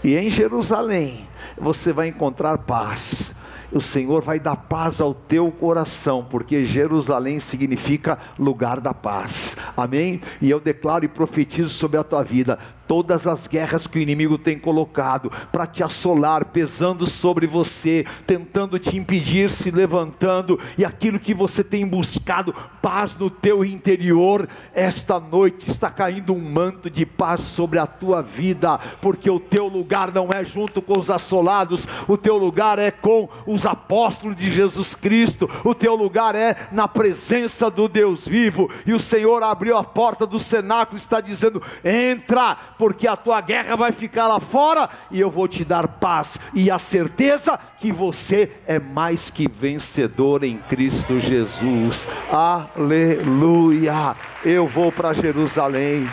[0.03, 3.41] E em Jerusalém você vai encontrar paz
[3.73, 9.57] o Senhor vai dar paz ao teu coração, porque Jerusalém significa lugar da paz.
[9.77, 10.21] Amém?
[10.41, 12.59] E eu declaro e profetizo sobre a tua vida
[12.91, 18.81] todas as guerras que o inimigo tem colocado para te assolar, pesando sobre você, tentando
[18.81, 25.21] te impedir, se levantando, e aquilo que você tem buscado, paz no teu interior, esta
[25.21, 30.13] noite está caindo um manto de paz sobre a tua vida, porque o teu lugar
[30.13, 34.97] não é junto com os assolados, o teu lugar é com os apóstolos de Jesus
[34.97, 39.85] Cristo, o teu lugar é na presença do Deus vivo, e o Senhor abriu a
[39.85, 45.21] porta do cenáculo, está dizendo: entra porque a tua guerra vai ficar lá fora e
[45.21, 50.57] eu vou te dar paz e a certeza que você é mais que vencedor em
[50.57, 52.09] Cristo Jesus.
[52.33, 54.17] Aleluia!
[54.43, 56.09] Eu vou para Jerusalém.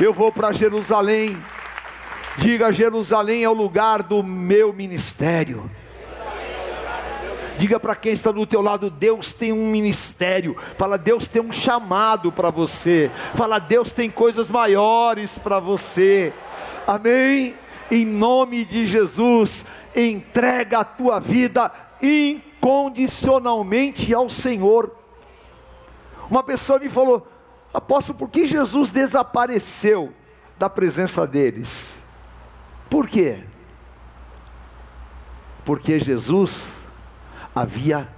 [0.00, 1.36] Eu vou para Jerusalém.
[2.38, 5.70] Diga: Jerusalém é o lugar do meu ministério.
[7.56, 10.56] Diga para quem está do teu lado, Deus tem um ministério.
[10.76, 13.10] Fala, Deus tem um chamado para você.
[13.34, 16.32] Fala, Deus tem coisas maiores para você.
[16.86, 17.54] Amém?
[17.90, 21.70] Em nome de Jesus, entrega a tua vida
[22.02, 24.90] incondicionalmente ao Senhor.
[26.28, 27.26] Uma pessoa me falou:
[27.72, 30.12] Apóstolo, por que Jesus desapareceu
[30.58, 32.02] da presença deles?
[32.90, 33.44] Por quê?
[35.64, 36.83] Porque Jesus
[37.54, 38.08] havia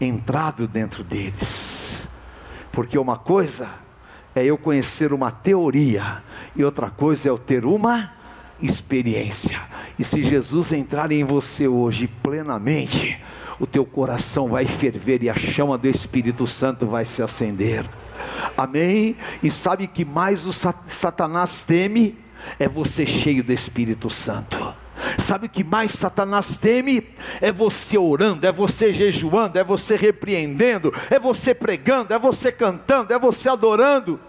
[0.00, 2.08] entrado dentro deles.
[2.70, 3.68] Porque uma coisa
[4.34, 6.22] é eu conhecer uma teoria,
[6.56, 8.12] e outra coisa é eu ter uma
[8.60, 9.60] experiência.
[9.98, 13.18] E se Jesus entrar em você hoje plenamente,
[13.60, 17.84] o teu coração vai ferver e a chama do Espírito Santo vai se acender.
[18.56, 19.16] Amém?
[19.42, 22.18] E sabe que mais o Satanás teme?
[22.58, 24.74] É você cheio do Espírito Santo.
[25.18, 27.08] Sabe o que mais Satanás teme?
[27.40, 33.12] É você orando, é você jejuando, é você repreendendo, é você pregando, é você cantando,
[33.12, 34.20] é você adorando.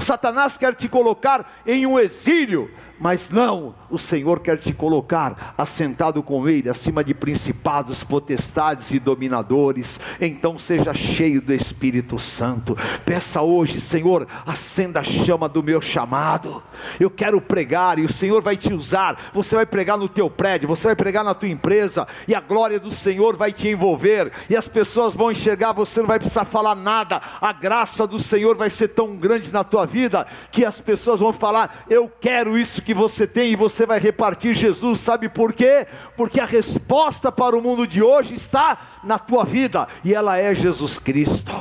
[0.00, 6.22] Satanás quer te colocar em um exílio, mas não, o Senhor quer te colocar assentado
[6.22, 10.00] com Ele, acima de principados, potestades e dominadores.
[10.20, 12.76] Então seja cheio do Espírito Santo.
[13.04, 16.62] Peça hoje, Senhor, acenda a chama do meu chamado.
[16.98, 19.30] Eu quero pregar e o Senhor vai te usar.
[19.32, 22.78] Você vai pregar no teu prédio, você vai pregar na tua empresa, e a glória
[22.78, 26.74] do Senhor vai te envolver, e as pessoas vão enxergar, você não vai precisar falar
[26.74, 27.20] nada.
[27.40, 31.32] A graça do Senhor vai ser tão grande na tua vida que as pessoas vão
[31.32, 35.00] falar: Eu quero isso que você tem e você vai repartir Jesus.
[35.00, 35.86] Sabe por quê?
[36.16, 40.54] Porque a resposta para o mundo de hoje está na tua vida e ela é
[40.54, 41.52] Jesus Cristo.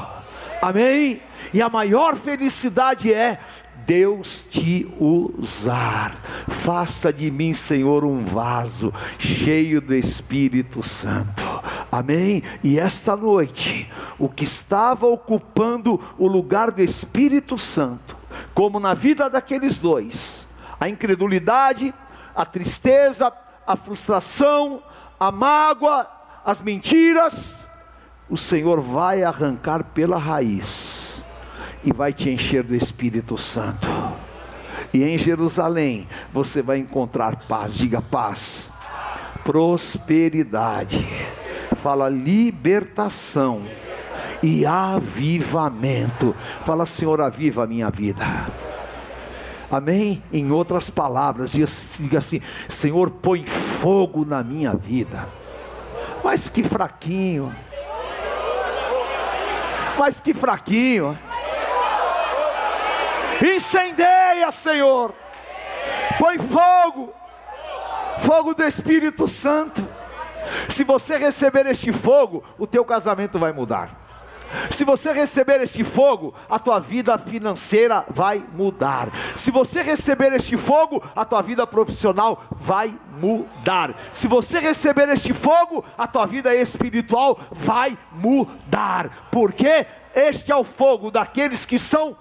[0.62, 1.22] Amém?
[1.54, 3.40] E a maior felicidade é
[3.86, 6.20] Deus te usar.
[6.50, 11.44] Faça de mim, Senhor, um vaso cheio do Espírito Santo.
[11.90, 12.44] Amém?
[12.62, 18.18] E esta noite, o que estava ocupando o lugar do Espírito Santo,
[18.54, 20.50] como na vida daqueles dois,
[20.80, 21.94] a incredulidade,
[22.38, 23.34] a tristeza,
[23.66, 24.84] a frustração,
[25.20, 26.08] a mágoa,
[26.46, 27.72] as mentiras,
[28.30, 31.26] o Senhor vai arrancar pela raiz
[31.84, 33.88] e vai te encher do Espírito Santo.
[34.94, 38.70] E em Jerusalém você vai encontrar paz, diga paz,
[39.44, 41.08] prosperidade,
[41.76, 43.64] fala libertação
[44.44, 46.36] e avivamento.
[46.64, 48.24] Fala, Senhor, aviva a minha vida.
[49.70, 50.24] Amém?
[50.32, 55.28] Em outras palavras, diga assim: Senhor, põe fogo na minha vida.
[56.24, 57.54] Mas que fraquinho.
[59.98, 61.18] Mas que fraquinho.
[63.42, 65.14] Incendeia, Senhor.
[66.20, 67.14] Põe fogo.
[68.20, 69.86] Fogo do Espírito Santo.
[70.70, 74.07] Se você receber este fogo, o teu casamento vai mudar.
[74.70, 79.10] Se você receber este fogo, a tua vida financeira vai mudar.
[79.36, 83.96] Se você receber este fogo, a tua vida profissional vai mudar.
[84.14, 89.30] Se você receber este fogo, a tua vida espiritual vai mudar.
[89.32, 92.16] Porque este é o fogo daqueles que são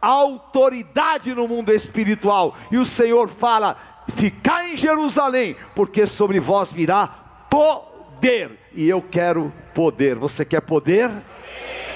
[0.00, 2.56] autoridade no mundo espiritual.
[2.70, 3.76] E o Senhor fala:
[4.08, 7.06] Ficai em Jerusalém, porque sobre vós virá
[7.48, 8.58] poder.
[8.74, 10.16] E eu quero poder.
[10.16, 11.10] Você quer poder?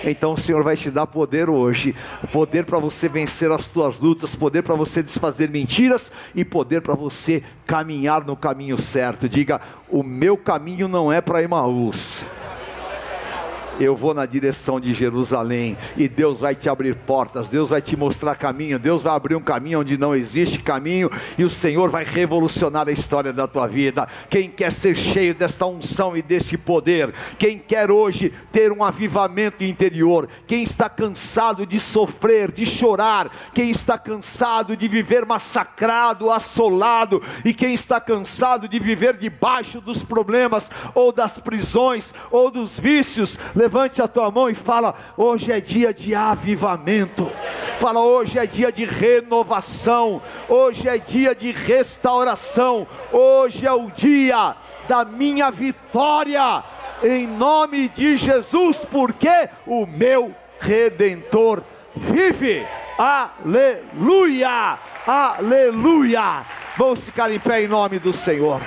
[0.06, 1.94] Então o Senhor vai te dar poder hoje,
[2.32, 6.94] poder para você vencer as tuas lutas, poder para você desfazer mentiras e poder para
[6.94, 9.28] você caminhar no caminho certo.
[9.28, 12.24] Diga: "O meu caminho não é para Emaús"
[13.78, 17.96] eu vou na direção de Jerusalém e Deus vai te abrir portas, Deus vai te
[17.96, 22.04] mostrar caminho, Deus vai abrir um caminho onde não existe caminho e o Senhor vai
[22.04, 24.08] revolucionar a história da tua vida.
[24.30, 29.62] Quem quer ser cheio desta unção e deste poder, quem quer hoje ter um avivamento
[29.64, 37.22] interior, quem está cansado de sofrer, de chorar, quem está cansado de viver massacrado, assolado?
[37.44, 43.38] E quem está cansado de viver debaixo dos problemas ou das prisões ou dos vícios,
[43.66, 47.28] Levante a tua mão e fala: hoje é dia de avivamento.
[47.80, 50.22] Fala, hoje é dia de renovação.
[50.48, 52.86] Hoje é dia de restauração.
[53.12, 54.54] Hoje é o dia
[54.88, 56.62] da minha vitória.
[57.02, 61.60] Em nome de Jesus, porque o meu redentor
[61.96, 62.64] vive.
[62.96, 64.78] Aleluia!
[65.04, 66.46] Aleluia!
[66.76, 68.60] Vamos ficar em pé em nome do Senhor.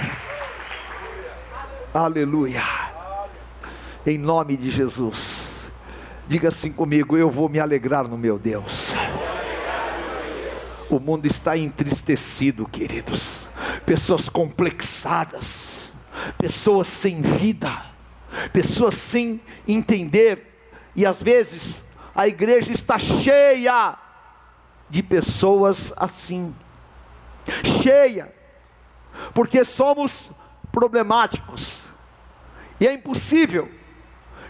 [1.93, 2.98] Aleluia
[4.09, 5.71] em nome de Jesus.
[6.27, 8.93] Diga assim comigo: eu vou me alegrar no meu Deus.
[10.89, 13.47] O mundo está entristecido, queridos.
[13.85, 15.93] Pessoas complexadas,
[16.37, 17.85] pessoas sem vida,
[18.51, 20.61] pessoas sem entender,
[20.95, 23.97] e às vezes a igreja está cheia
[24.89, 26.53] de pessoas assim,
[27.83, 28.33] cheia,
[29.33, 30.31] porque somos
[30.71, 31.85] problemáticos,
[32.79, 33.69] e é impossível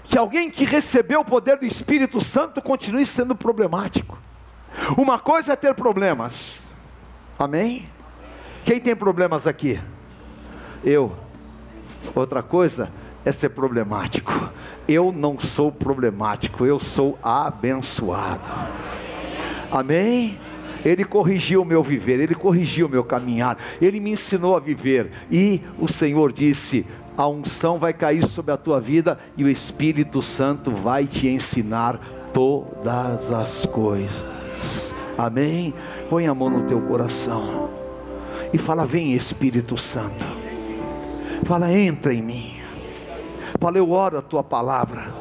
[0.09, 4.17] que alguém que recebeu o poder do Espírito Santo continue sendo problemático.
[4.97, 6.67] Uma coisa é ter problemas,
[7.37, 7.85] amém?
[8.65, 9.79] Quem tem problemas aqui?
[10.83, 11.15] Eu.
[12.15, 12.91] Outra coisa
[13.23, 14.49] é ser problemático.
[14.87, 18.41] Eu não sou problemático, eu sou abençoado.
[19.71, 20.39] Amém?
[20.83, 25.11] Ele corrigiu o meu viver, ele corrigiu o meu caminhar, ele me ensinou a viver.
[25.29, 26.87] E o Senhor disse:
[27.19, 31.99] a unção vai cair sobre a tua vida e o Espírito Santo vai te ensinar
[32.31, 34.93] todas as coisas.
[35.17, 35.73] Amém?
[36.09, 37.71] Põe a mão no teu coração
[38.53, 40.25] e fala: Vem Espírito Santo.
[41.43, 42.55] Fala: Entra em mim.
[43.59, 45.13] Fala: Eu oro a tua palavra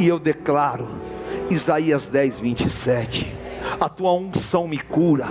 [0.00, 0.88] e eu declaro,
[1.50, 3.30] Isaías 10, 27.
[3.78, 5.28] A tua unção me cura,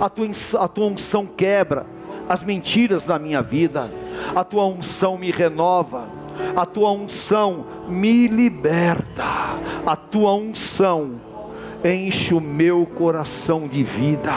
[0.00, 0.26] a tua,
[0.58, 1.84] a tua unção quebra
[2.28, 3.90] as mentiras da minha vida.
[4.34, 6.08] A tua unção me renova,
[6.54, 9.24] a tua unção me liberta,
[9.86, 11.20] a tua unção
[11.84, 14.32] enche o meu coração de vida,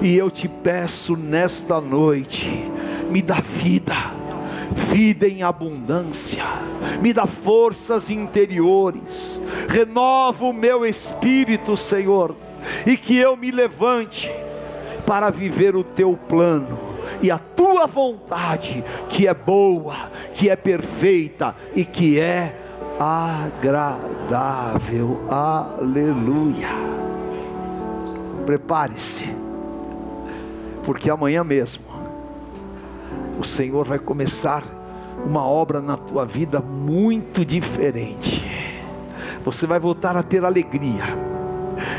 [0.00, 2.70] e eu te peço nesta noite,
[3.10, 3.96] me dá vida,
[4.74, 6.44] vida em abundância,
[7.00, 12.36] me dá forças interiores, renova o meu espírito, Senhor,
[12.86, 14.30] e que eu me levante
[15.04, 16.91] para viver o teu plano
[17.22, 22.58] e a tua vontade, que é boa, que é perfeita e que é
[22.98, 24.02] agradável.
[25.30, 26.68] Aleluia.
[28.44, 29.24] Prepare-se,
[30.84, 31.84] porque amanhã mesmo
[33.38, 34.64] o Senhor vai começar
[35.24, 38.42] uma obra na tua vida muito diferente.
[39.44, 41.04] Você vai voltar a ter alegria.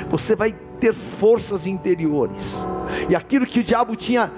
[0.10, 2.68] Você vai ter forças interiores.
[3.10, 4.32] E aquilo que o diabo tinha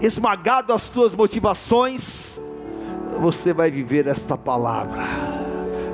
[0.00, 2.40] esmagado as tuas motivações,
[3.20, 5.04] você vai viver esta palavra.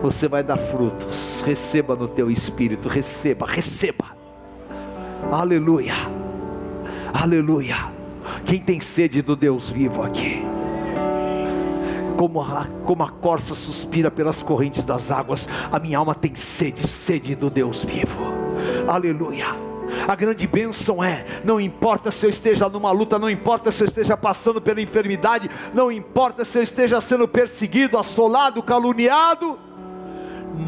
[0.02, 1.42] Você vai dar frutos.
[1.46, 4.06] Receba no teu espírito, receba, receba.
[5.30, 5.94] Aleluia.
[7.12, 7.76] Aleluia.
[8.44, 10.42] Quem tem sede do Deus vivo aqui?
[12.16, 16.86] Como a, como a corça suspira pelas correntes das águas, a minha alma tem sede,
[16.86, 18.32] sede do Deus vivo.
[18.88, 19.71] Aleluia.
[20.06, 23.88] A grande bênção é: não importa se eu esteja numa luta, não importa se eu
[23.88, 29.58] esteja passando pela enfermidade, não importa se eu esteja sendo perseguido, assolado, caluniado,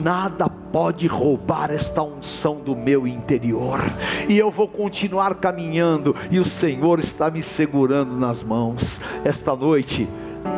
[0.03, 3.81] nada pode roubar esta unção do meu interior,
[4.29, 9.01] e eu vou continuar caminhando, e o Senhor está me segurando nas mãos.
[9.25, 10.09] Esta noite,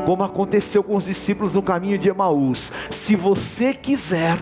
[0.05, 4.39] como aconteceu com os discípulos no caminho de Emaús, se você quiser,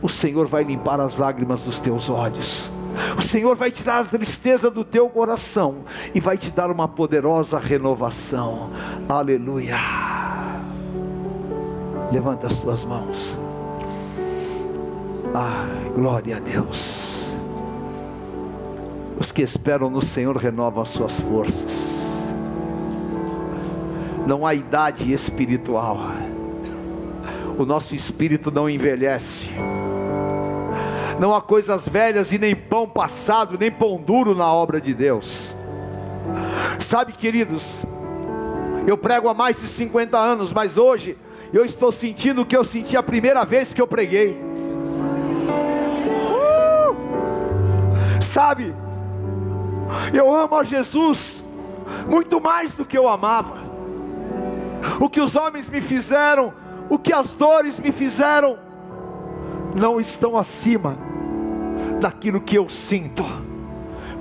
[0.00, 2.77] o Senhor vai limpar as lágrimas dos teus olhos.
[3.16, 5.84] O Senhor vai tirar a tristeza do teu coração
[6.14, 8.70] e vai te dar uma poderosa renovação.
[9.08, 9.76] Aleluia.
[12.12, 13.36] Levanta as tuas mãos.
[15.34, 17.36] Ah, glória a Deus.
[19.18, 22.32] Os que esperam no Senhor renovam as suas forças.
[24.26, 25.98] Não há idade espiritual.
[27.58, 29.48] O nosso espírito não envelhece
[31.18, 35.56] Não há coisas velhas e nem pão passado, nem pão duro na obra de Deus.
[36.78, 37.84] Sabe, queridos,
[38.86, 41.18] eu prego há mais de 50 anos, mas hoje
[41.52, 44.40] eu estou sentindo o que eu senti a primeira vez que eu preguei.
[46.06, 46.94] Uh!
[48.22, 48.72] Sabe,
[50.14, 51.44] eu amo a Jesus
[52.06, 53.66] muito mais do que eu amava.
[55.00, 56.54] O que os homens me fizeram,
[56.88, 58.56] o que as dores me fizeram,
[59.74, 61.07] não estão acima
[62.00, 63.24] daquilo que eu sinto,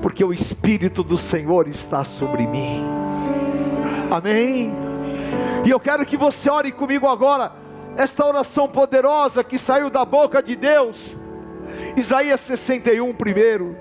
[0.01, 2.83] porque o Espírito do Senhor está sobre mim.
[4.09, 4.73] Amém.
[5.65, 7.51] E eu quero que você ore comigo agora,
[7.95, 11.19] esta oração poderosa que saiu da boca de Deus.
[11.95, 13.75] Isaías 61, primeiro.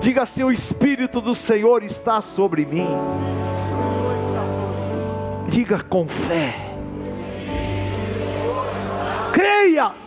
[0.00, 2.88] Diga assim: O Espírito do Senhor está sobre mim.
[5.48, 6.54] Diga com fé.
[9.32, 10.05] Creia.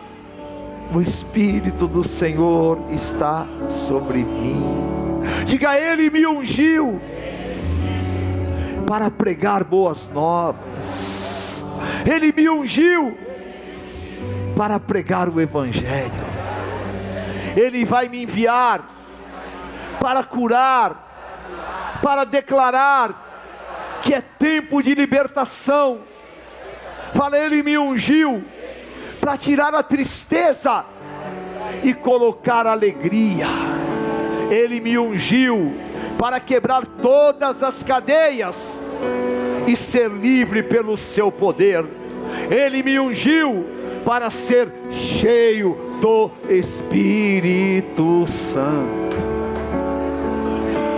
[0.92, 4.60] O Espírito do Senhor está sobre mim.
[5.46, 7.00] Diga, Ele me ungiu
[8.86, 11.64] para pregar boas novas.
[12.04, 13.16] Ele me ungiu
[14.56, 16.10] para pregar o Evangelho.
[17.56, 18.82] Ele vai me enviar
[20.00, 26.00] para curar, para declarar que é tempo de libertação.
[27.14, 28.44] Fala, Ele me ungiu
[29.20, 30.84] para tirar a tristeza
[31.84, 33.46] e colocar alegria.
[34.50, 35.74] Ele me ungiu
[36.18, 38.84] para quebrar todas as cadeias
[39.66, 41.84] e ser livre pelo seu poder.
[42.50, 43.66] Ele me ungiu
[44.04, 49.16] para ser cheio do Espírito Santo.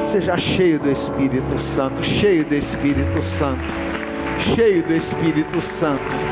[0.04, 3.62] Seja cheio do Espírito Santo, cheio do Espírito Santo,
[4.54, 6.31] cheio do Espírito Santo.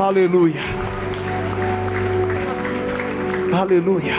[0.00, 0.62] Aleluia.
[3.52, 4.14] Aleluia.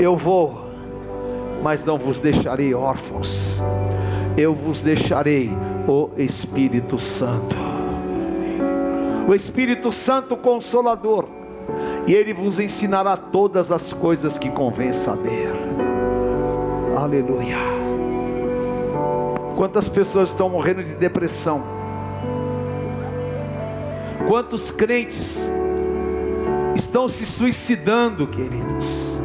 [0.00, 0.68] Eu vou,
[1.62, 3.62] mas não vos deixarei órfãos,
[4.36, 5.56] eu vos deixarei
[5.86, 7.54] o Espírito Santo,
[9.28, 11.28] o Espírito Santo Consolador,
[12.08, 15.77] e ele vos ensinará todas as coisas que convém saber.
[17.08, 17.56] Aleluia.
[19.56, 21.62] Quantas pessoas estão morrendo de depressão?
[24.26, 25.50] Quantos crentes
[26.76, 29.22] estão se suicidando, queridos?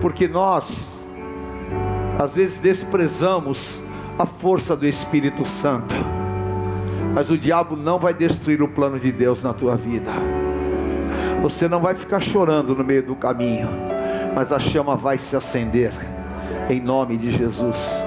[0.00, 1.06] Porque nós,
[2.18, 3.84] às vezes, desprezamos
[4.18, 5.94] a força do Espírito Santo,
[7.12, 10.12] mas o diabo não vai destruir o plano de Deus na tua vida.
[11.42, 13.93] Você não vai ficar chorando no meio do caminho,
[14.34, 15.92] mas a chama vai se acender,
[16.68, 18.04] em nome de Jesus.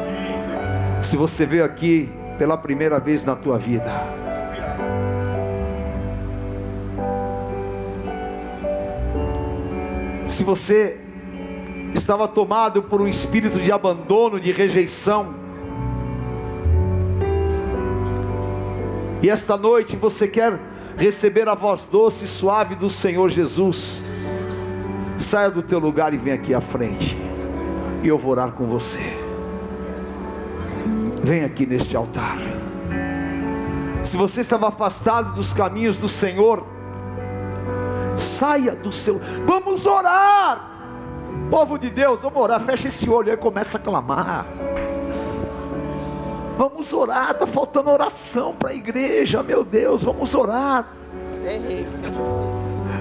[1.02, 3.90] Se você veio aqui pela primeira vez na tua vida,
[10.28, 10.98] se você
[11.94, 15.34] estava tomado por um espírito de abandono, de rejeição,
[19.22, 20.60] e esta noite você quer
[20.98, 24.04] receber a voz doce e suave do Senhor Jesus,
[25.18, 27.18] saia do teu lugar e vem aqui à frente,
[28.04, 29.02] e eu vou orar com você.
[31.24, 32.38] Vem aqui neste altar.
[34.04, 36.66] Se você estava afastado dos caminhos do Senhor,
[38.16, 39.20] saia do seu.
[39.46, 40.72] Vamos orar,
[41.50, 42.62] povo de Deus, vamos orar.
[42.62, 44.46] Fecha esse olho aí, começa a clamar.
[46.58, 50.88] Vamos orar, está faltando oração para a igreja, meu Deus, vamos orar.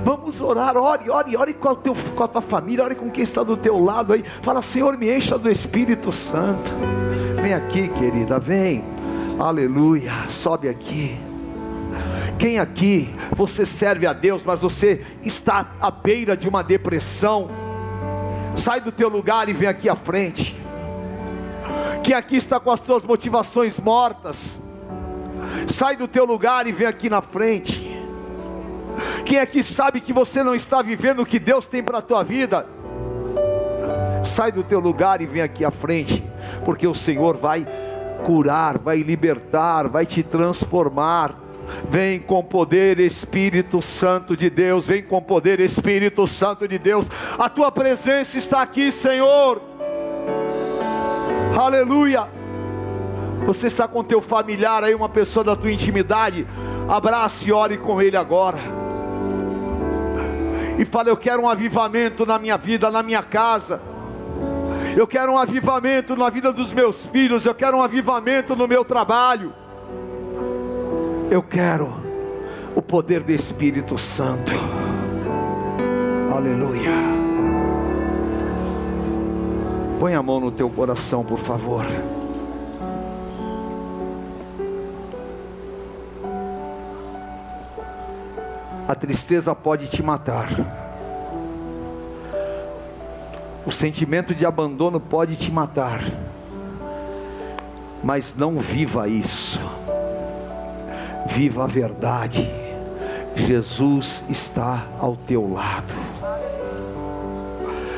[0.06, 3.24] Vamos orar, ore, ore, ore com a, teu, com a tua família, ore com quem
[3.24, 4.24] está do teu lado aí.
[4.40, 6.70] Fala, Senhor, me encha do Espírito Santo.
[7.42, 8.84] Vem aqui, querida, vem.
[9.36, 10.12] Aleluia.
[10.28, 11.18] Sobe aqui.
[12.38, 17.50] Quem aqui você serve a Deus, mas você está à beira de uma depressão?
[18.56, 20.56] Sai do teu lugar e vem aqui à frente.
[22.04, 24.68] Quem aqui está com as tuas motivações mortas?
[25.66, 27.85] Sai do teu lugar e vem aqui na frente.
[29.24, 32.22] Quem aqui sabe que você não está vivendo o que Deus tem para a tua
[32.22, 32.66] vida?
[34.24, 36.24] Sai do teu lugar e vem aqui à frente,
[36.64, 37.66] porque o Senhor vai
[38.24, 41.46] curar, vai libertar, vai te transformar.
[41.88, 44.86] Vem com poder, Espírito Santo de Deus.
[44.86, 47.10] Vem com poder, Espírito Santo de Deus.
[47.36, 49.60] A tua presença está aqui, Senhor.
[51.58, 52.28] Aleluia.
[53.46, 56.46] Você está com teu familiar aí, uma pessoa da tua intimidade.
[56.88, 58.85] Abrace e ore com ele agora.
[60.78, 63.80] E fala: Eu quero um avivamento na minha vida, na minha casa.
[64.96, 68.84] Eu quero um avivamento na vida dos meus filhos, eu quero um avivamento no meu
[68.84, 69.52] trabalho.
[71.30, 71.92] Eu quero
[72.74, 74.52] o poder do Espírito Santo.
[76.34, 76.90] Aleluia.
[80.00, 81.84] Põe a mão no teu coração, por favor.
[88.88, 90.48] A tristeza pode te matar.
[93.66, 96.00] O sentimento de abandono pode te matar.
[98.04, 99.60] Mas não viva isso.
[101.26, 102.48] Viva a verdade.
[103.34, 105.92] Jesus está ao teu lado.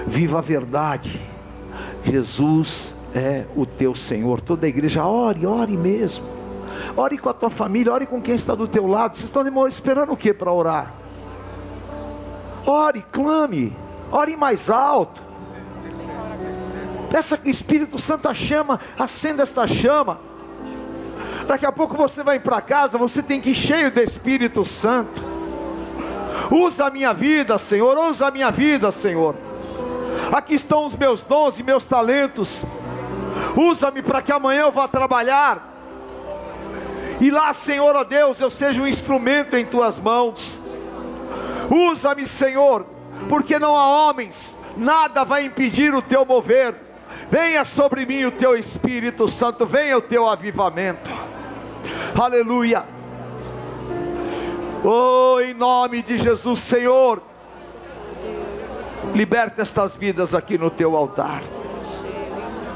[0.07, 1.21] Viva a verdade.
[2.03, 4.41] Jesus é o teu Senhor.
[4.41, 6.38] Toda a igreja, ore, ore mesmo.
[6.97, 9.17] Ore com a tua família, ore com quem está do teu lado.
[9.17, 10.93] Vocês estão esperando o que para orar?
[12.67, 13.77] Ore, clame,
[14.11, 15.23] ore mais alto.
[17.11, 20.21] Peça que o Espírito Santo chama, acenda esta chama.
[21.47, 25.23] Daqui a pouco você vai para casa, você tem que ir cheio do Espírito Santo.
[26.51, 29.35] Usa a minha vida, Senhor, usa a minha vida, Senhor.
[30.31, 32.65] Aqui estão os meus dons e meus talentos.
[33.57, 35.78] Usa-me para que amanhã eu vá trabalhar.
[37.21, 40.63] E lá, Senhor, ó Deus, eu seja um instrumento em tuas mãos.
[41.71, 42.87] Usa-me, Senhor,
[43.29, 46.75] porque não há homens, nada vai impedir o teu mover.
[47.31, 51.11] Venha sobre mim o teu Espírito Santo, venha o teu avivamento.
[52.19, 52.85] Aleluia.
[54.85, 57.21] Oh, em nome de Jesus, Senhor,
[59.13, 61.43] liberta estas vidas aqui no teu altar.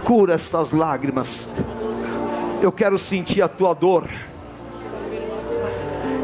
[0.04, 1.50] Cura estas lágrimas.
[2.60, 4.08] Eu quero sentir a tua dor.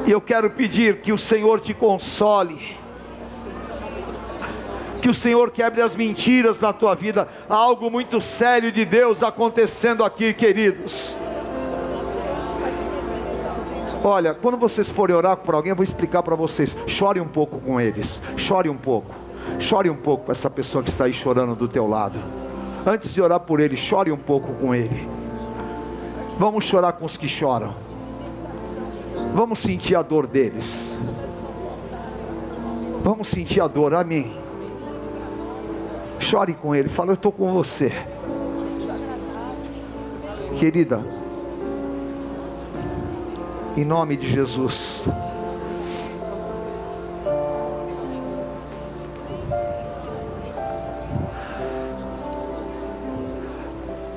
[0.09, 2.79] E eu quero pedir que o Senhor te console
[5.03, 7.29] que o Senhor quebre as mentiras na tua vida.
[7.49, 11.17] Há algo muito sério de Deus acontecendo aqui, queridos.
[14.03, 16.77] Olha, quando vocês forem orar por alguém, eu vou explicar para vocês.
[16.87, 18.21] Chore um pouco com eles.
[18.37, 19.15] Chore um pouco.
[19.59, 22.19] Chore um pouco com essa pessoa que está aí chorando do teu lado.
[22.87, 25.09] Antes de orar por ele, chore um pouco com ele.
[26.39, 27.88] Vamos chorar com os que choram.
[29.35, 30.97] Vamos sentir a dor deles.
[33.03, 34.37] Vamos sentir a dor, amém.
[36.21, 37.93] Chore com ele, fala: Eu estou com você,
[40.59, 41.05] querida,
[43.77, 45.05] em nome de Jesus.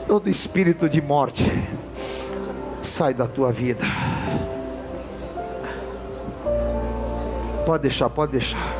[0.07, 1.45] Todo espírito de morte
[2.81, 3.85] sai da tua vida.
[7.71, 8.75] Pode deixar, pode deixar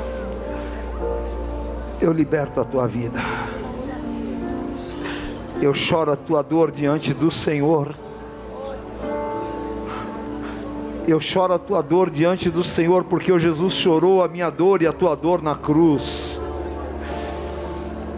[2.02, 3.22] eu liberto a tua vida.
[5.62, 7.96] Eu choro a tua dor diante do Senhor.
[11.08, 14.82] Eu choro a tua dor diante do Senhor, porque o Jesus chorou a minha dor
[14.82, 16.42] e a tua dor na cruz.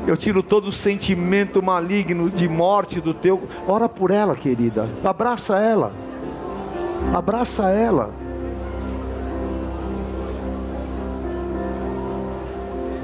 [0.07, 3.43] Eu tiro todo o sentimento maligno de morte do teu.
[3.67, 4.89] Ora por ela, querida.
[5.03, 5.93] Abraça ela.
[7.13, 8.22] Abraça ela.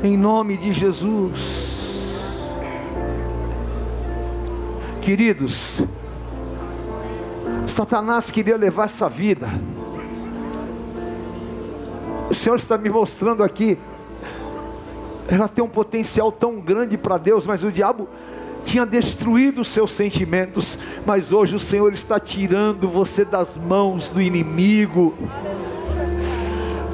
[0.03, 2.17] Em nome de Jesus.
[5.01, 5.81] Queridos,
[7.67, 9.49] Satanás queria levar essa vida.
[12.29, 13.77] O Senhor está me mostrando aqui.
[15.27, 18.07] Ela tem um potencial tão grande para Deus, mas o diabo
[18.63, 24.21] tinha destruído os seus sentimentos, mas hoje o Senhor está tirando você das mãos do
[24.21, 25.13] inimigo.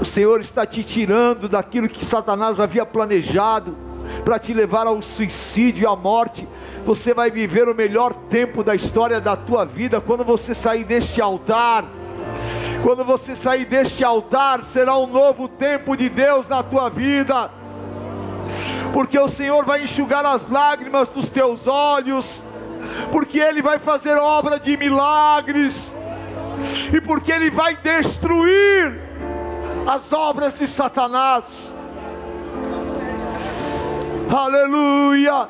[0.06, 3.76] O Senhor está te tirando daquilo que Satanás havia planejado
[4.24, 6.48] para te levar ao suicídio e à morte.
[6.86, 11.20] Você vai viver o melhor tempo da história da tua vida quando você sair deste
[11.24, 11.86] altar.
[12.84, 17.50] Quando você sair deste altar, será um novo tempo de Deus na tua vida.
[18.94, 22.44] Porque o Senhor vai enxugar as lágrimas dos teus olhos,
[23.12, 25.98] porque Ele vai fazer obra de milagres,
[26.94, 29.05] e porque Ele vai destruir
[29.88, 31.76] as obras de Satanás.
[34.30, 35.48] Aleluia!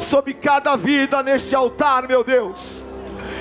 [0.00, 2.86] Sobre cada vida neste altar, meu Deus.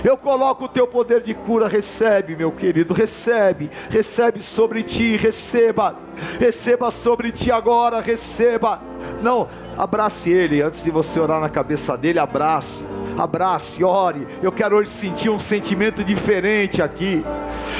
[0.03, 5.95] Eu coloco o teu poder de cura, recebe, meu querido, recebe, recebe sobre ti, receba,
[6.39, 8.81] receba sobre ti agora, receba.
[9.21, 12.85] Não, abrace ele antes de você orar na cabeça dele, abrace
[13.21, 14.27] abrace, ore.
[14.41, 17.23] Eu quero hoje sentir um sentimento diferente aqui.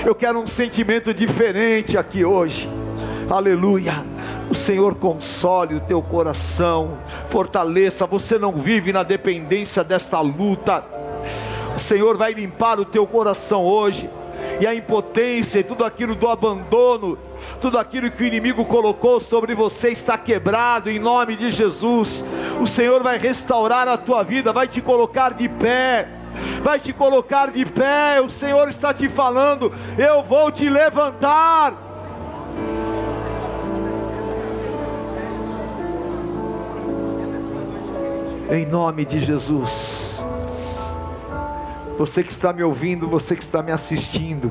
[0.05, 2.69] Eu quero um sentimento diferente aqui hoje.
[3.29, 4.03] Aleluia.
[4.49, 6.97] O Senhor console o teu coração,
[7.29, 8.05] fortaleça.
[8.05, 10.83] Você não vive na dependência desta luta.
[11.75, 14.09] O Senhor vai limpar o teu coração hoje
[14.59, 17.17] e a impotência e tudo aquilo do abandono,
[17.61, 22.25] tudo aquilo que o inimigo colocou sobre você está quebrado em nome de Jesus.
[22.59, 26.09] O Senhor vai restaurar a tua vida, vai te colocar de pé.
[26.61, 31.73] Vai te colocar de pé, o Senhor está te falando, eu vou te levantar.
[38.51, 40.18] Em nome de Jesus.
[41.99, 44.49] Você que está me ouvindo, você que está me assistindo.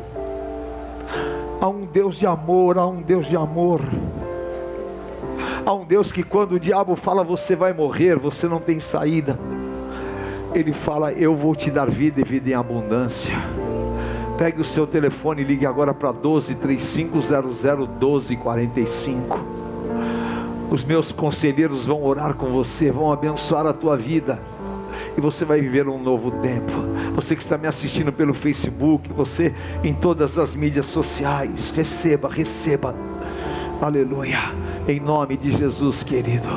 [1.59, 3.81] Há um Deus de amor, há um Deus de amor.
[5.65, 9.39] Há um Deus que quando o diabo fala você vai morrer, você não tem saída.
[10.55, 13.35] Ele fala: Eu vou te dar vida e vida em abundância.
[14.37, 19.39] Pegue o seu telefone e ligue agora para 12 3500 1245.
[20.71, 24.39] Os meus conselheiros vão orar com você, vão abençoar a tua vida
[25.17, 26.73] e você vai viver um novo tempo.
[27.15, 32.95] Você que está me assistindo pelo Facebook, você em todas as mídias sociais, receba, receba.
[33.81, 34.53] Aleluia.
[34.89, 36.49] Em nome de Jesus, querido.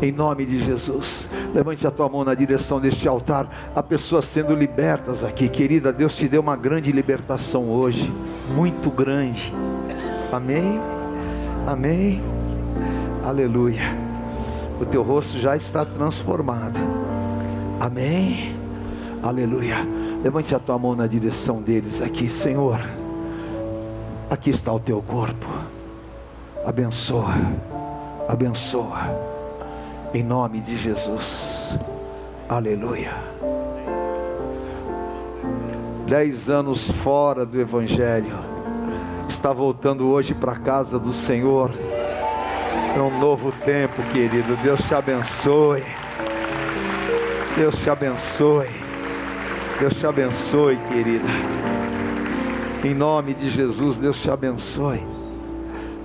[0.00, 1.30] Em nome de Jesus.
[1.52, 3.48] Levante a tua mão na direção deste altar.
[3.74, 5.92] Há pessoas sendo libertas aqui, querida.
[5.92, 8.12] Deus te deu uma grande libertação hoje,
[8.54, 9.52] muito grande.
[10.30, 10.80] Amém.
[11.66, 12.22] Amém.
[13.24, 13.96] Aleluia.
[14.80, 16.97] O teu rosto já está transformado.
[17.80, 18.54] Amém.
[19.22, 19.76] Aleluia.
[20.22, 22.80] Levante a tua mão na direção deles aqui, Senhor.
[24.28, 25.46] Aqui está o teu corpo.
[26.66, 27.34] Abençoa.
[28.28, 28.98] Abençoa.
[30.12, 31.76] Em nome de Jesus.
[32.48, 33.12] Aleluia.
[36.06, 38.38] Dez anos fora do Evangelho.
[39.28, 41.70] Está voltando hoje para a casa do Senhor.
[42.96, 44.56] É um novo tempo, querido.
[44.56, 45.84] Deus te abençoe.
[47.58, 48.68] Deus te abençoe.
[49.80, 51.26] Deus te abençoe, querida.
[52.84, 55.04] Em nome de Jesus, Deus te abençoe.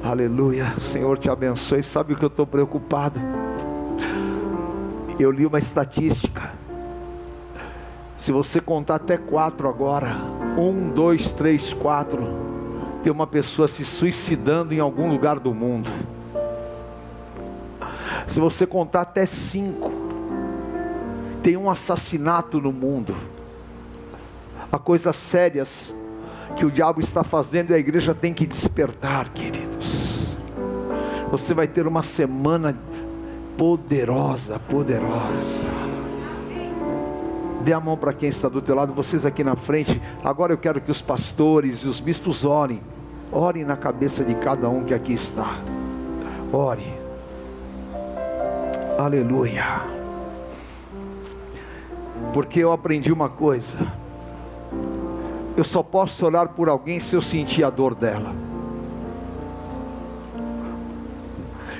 [0.03, 0.73] Aleluia.
[0.75, 1.83] O Senhor te abençoe.
[1.83, 3.21] Sabe o que eu estou preocupado?
[5.19, 6.49] Eu li uma estatística.
[8.15, 10.15] Se você contar até quatro agora,
[10.57, 12.27] um, dois, três, quatro,
[13.03, 15.91] tem uma pessoa se suicidando em algum lugar do mundo.
[18.27, 19.92] Se você contar até cinco,
[21.43, 23.13] tem um assassinato no mundo.
[24.71, 25.95] Há coisas sérias
[26.55, 30.35] que o diabo está fazendo e a igreja tem que despertar, queridos.
[31.29, 32.79] Você vai ter uma semana
[33.57, 35.65] poderosa, poderosa.
[37.61, 40.01] Dê a mão para quem está do teu lado, vocês aqui na frente.
[40.23, 42.81] Agora eu quero que os pastores e os bispos orem.
[43.31, 45.57] Orem na cabeça de cada um que aqui está.
[46.51, 46.93] Ore.
[48.97, 50.02] Aleluia
[52.33, 53.77] porque eu aprendi uma coisa:
[55.55, 58.33] eu só posso orar por alguém se eu sentir a dor dela.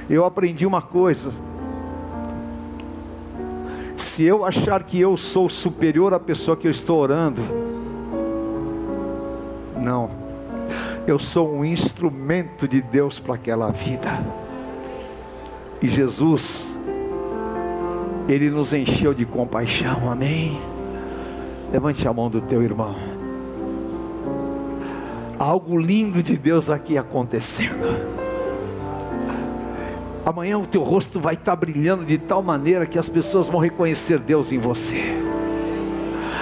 [0.10, 1.34] Eu aprendi uma coisa:
[3.97, 7.41] se eu achar que eu sou superior à pessoa que eu estou orando,
[9.76, 10.12] não,
[11.08, 14.24] eu sou um instrumento de Deus para aquela vida.
[15.82, 16.78] E Jesus,
[18.28, 20.59] ele nos encheu de compaixão, amém?
[21.71, 22.95] Levante a mão do teu irmão.
[25.38, 28.24] Algo lindo de Deus aqui acontecendo.
[30.26, 34.19] Amanhã o teu rosto vai estar brilhando de tal maneira que as pessoas vão reconhecer
[34.19, 35.01] Deus em você.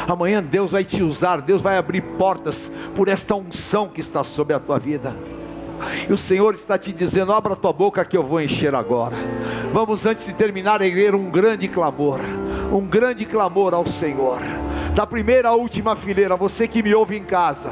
[0.07, 4.53] Amanhã Deus vai te usar, Deus vai abrir portas por esta unção que está sobre
[4.53, 5.15] a tua vida.
[6.09, 9.15] E o Senhor está te dizendo: abra tua boca que eu vou encher agora.
[9.73, 12.19] Vamos, antes de terminar, erguer um grande clamor,
[12.71, 14.39] um grande clamor ao Senhor.
[14.95, 17.71] Da primeira à última fileira, você que me ouve em casa,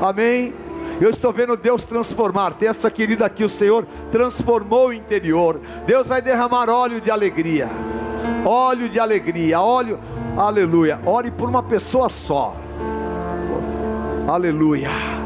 [0.00, 0.54] amém?
[1.00, 2.54] Eu estou vendo Deus transformar.
[2.54, 5.60] Tem essa querida aqui, o Senhor transformou o interior.
[5.86, 7.68] Deus vai derramar óleo de alegria,
[8.44, 9.98] óleo de alegria, óleo,
[10.36, 11.00] aleluia.
[11.06, 12.54] Ore por uma pessoa só,
[14.26, 15.19] aleluia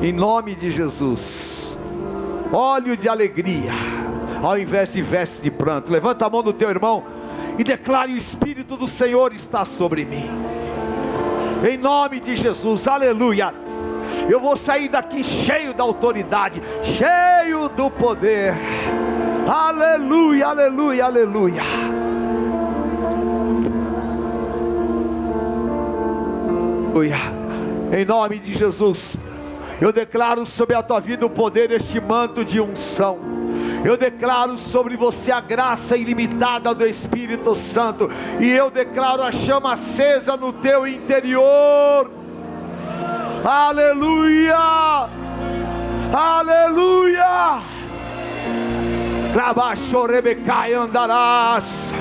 [0.00, 1.78] em nome de Jesus.
[2.52, 3.72] Óleo de alegria,
[4.42, 5.92] ao invés de veste de pranto.
[5.92, 7.04] Levanta a mão do teu irmão
[7.58, 10.30] e declare: O Espírito do Senhor está sobre mim.
[11.68, 13.52] Em nome de Jesus, aleluia.
[14.28, 18.54] Eu vou sair daqui cheio da autoridade, cheio do poder.
[19.46, 21.62] Aleluia, aleluia, aleluia.
[26.90, 27.16] Aleluia.
[27.92, 29.27] Em nome de Jesus.
[29.80, 33.18] Eu declaro sobre a tua vida o poder deste manto de unção.
[33.84, 38.10] Eu declaro sobre você a graça ilimitada do Espírito Santo.
[38.40, 42.10] E eu declaro a chama acesa no teu interior.
[43.44, 45.08] Aleluia!
[46.12, 47.60] Aleluia!
[49.34, 51.94] Rabaixo Rebecai andarás.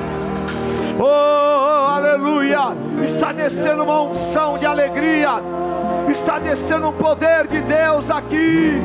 [1.00, 2.76] Oh, aleluia!
[3.04, 5.40] Está descendo uma unção de alegria.
[6.10, 8.82] Está descendo um poder de Deus aqui.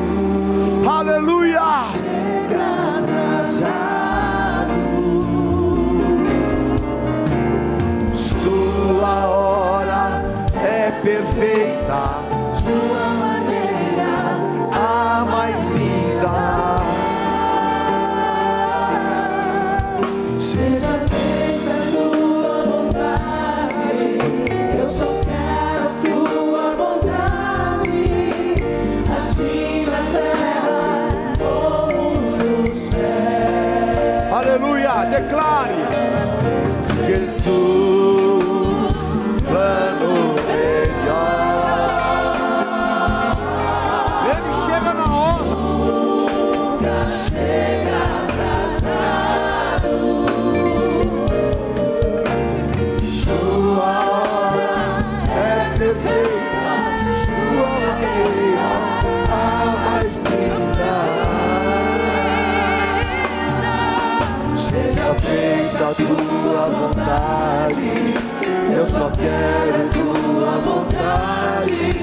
[69.23, 71.95] Quero tua vontade,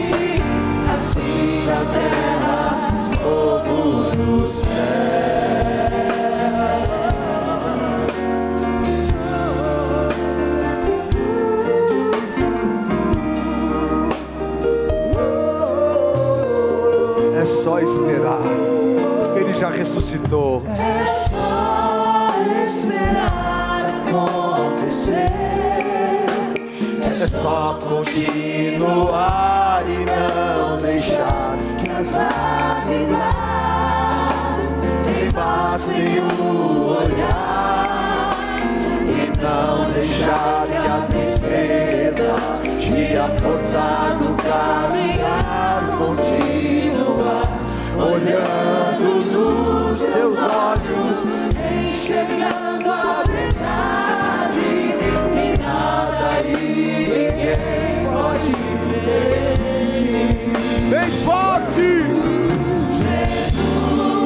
[0.93, 2.89] assim na terra
[3.21, 4.69] como no céu.
[17.35, 18.41] É só esperar,
[19.35, 20.63] ele já ressuscitou.
[21.29, 22.33] Só
[22.65, 23.39] esperar.
[24.07, 24.48] É
[27.41, 33.23] só continuar e não deixar que as lágrimas
[35.23, 38.35] embassem o olhar
[39.07, 42.35] e não deixar que a tristeza
[42.77, 47.47] te a forçar no caminhar continuar
[47.95, 51.23] olhando nos seus olhos
[51.89, 52.58] enxergando
[60.89, 61.89] bem forte!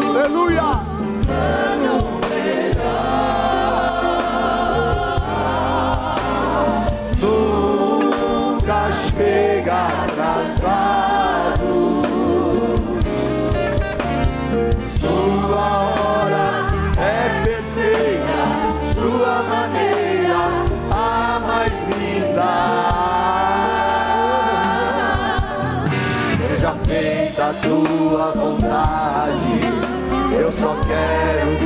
[0.10, 0.70] Aleluia
[28.32, 29.60] vontade,
[30.40, 31.63] eu só quero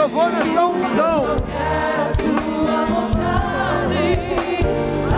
[0.00, 1.24] Eu vou nessa unção.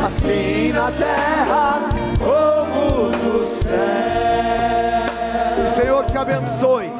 [0.04, 1.80] Assim na terra
[2.18, 4.42] como no céu.
[5.68, 6.90] Senhor te abençoe.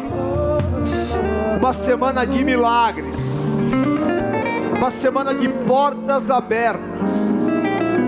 [1.59, 3.49] Uma semana de milagres.
[4.79, 7.43] Uma semana de portas abertas.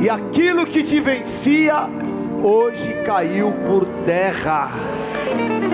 [0.00, 1.88] E aquilo que te vencia,
[2.42, 4.70] hoje caiu por terra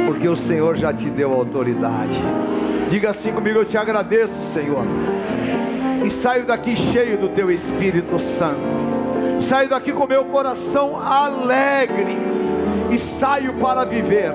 [0.06, 2.20] porque o Senhor já te deu autoridade.
[2.90, 4.84] Diga assim comigo: Eu te agradeço, Senhor.
[6.04, 8.58] E saio daqui cheio do Teu Espírito Santo.
[9.38, 12.18] Saio daqui com meu coração alegre.
[12.90, 14.32] E saio para viver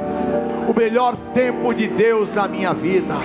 [0.70, 3.16] o melhor tempo de Deus na minha vida.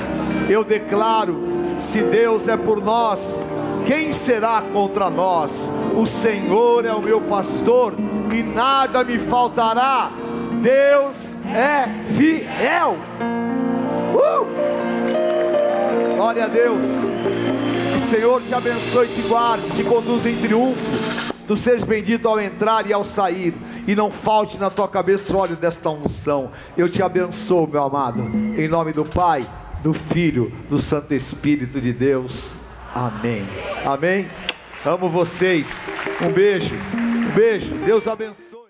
[0.49, 1.39] Eu declaro:
[1.79, 3.47] se Deus é por nós,
[3.87, 5.73] quem será contra nós?
[5.97, 7.95] O Senhor é o meu pastor
[8.35, 10.11] e nada me faltará.
[10.61, 12.97] Deus é fiel.
[14.13, 14.40] Uh!
[16.21, 16.87] Glória a Deus.
[17.99, 21.33] Senhor te abençoe, te guarde, te conduza em triunfo.
[21.47, 23.55] Tu sejas bendito ao entrar e ao sair.
[23.87, 26.51] E não falte na tua cabeça o óleo desta unção.
[26.77, 28.21] Eu te abençoo, meu amado.
[28.21, 29.43] Em nome do Pai,
[29.83, 32.53] do Filho, do Santo Espírito de Deus.
[32.95, 33.49] Amém.
[33.87, 34.29] Amém.
[34.85, 35.89] Amo vocês.
[36.21, 36.75] Um beijo.
[36.75, 37.75] Um beijo.
[37.77, 38.70] Deus abençoe.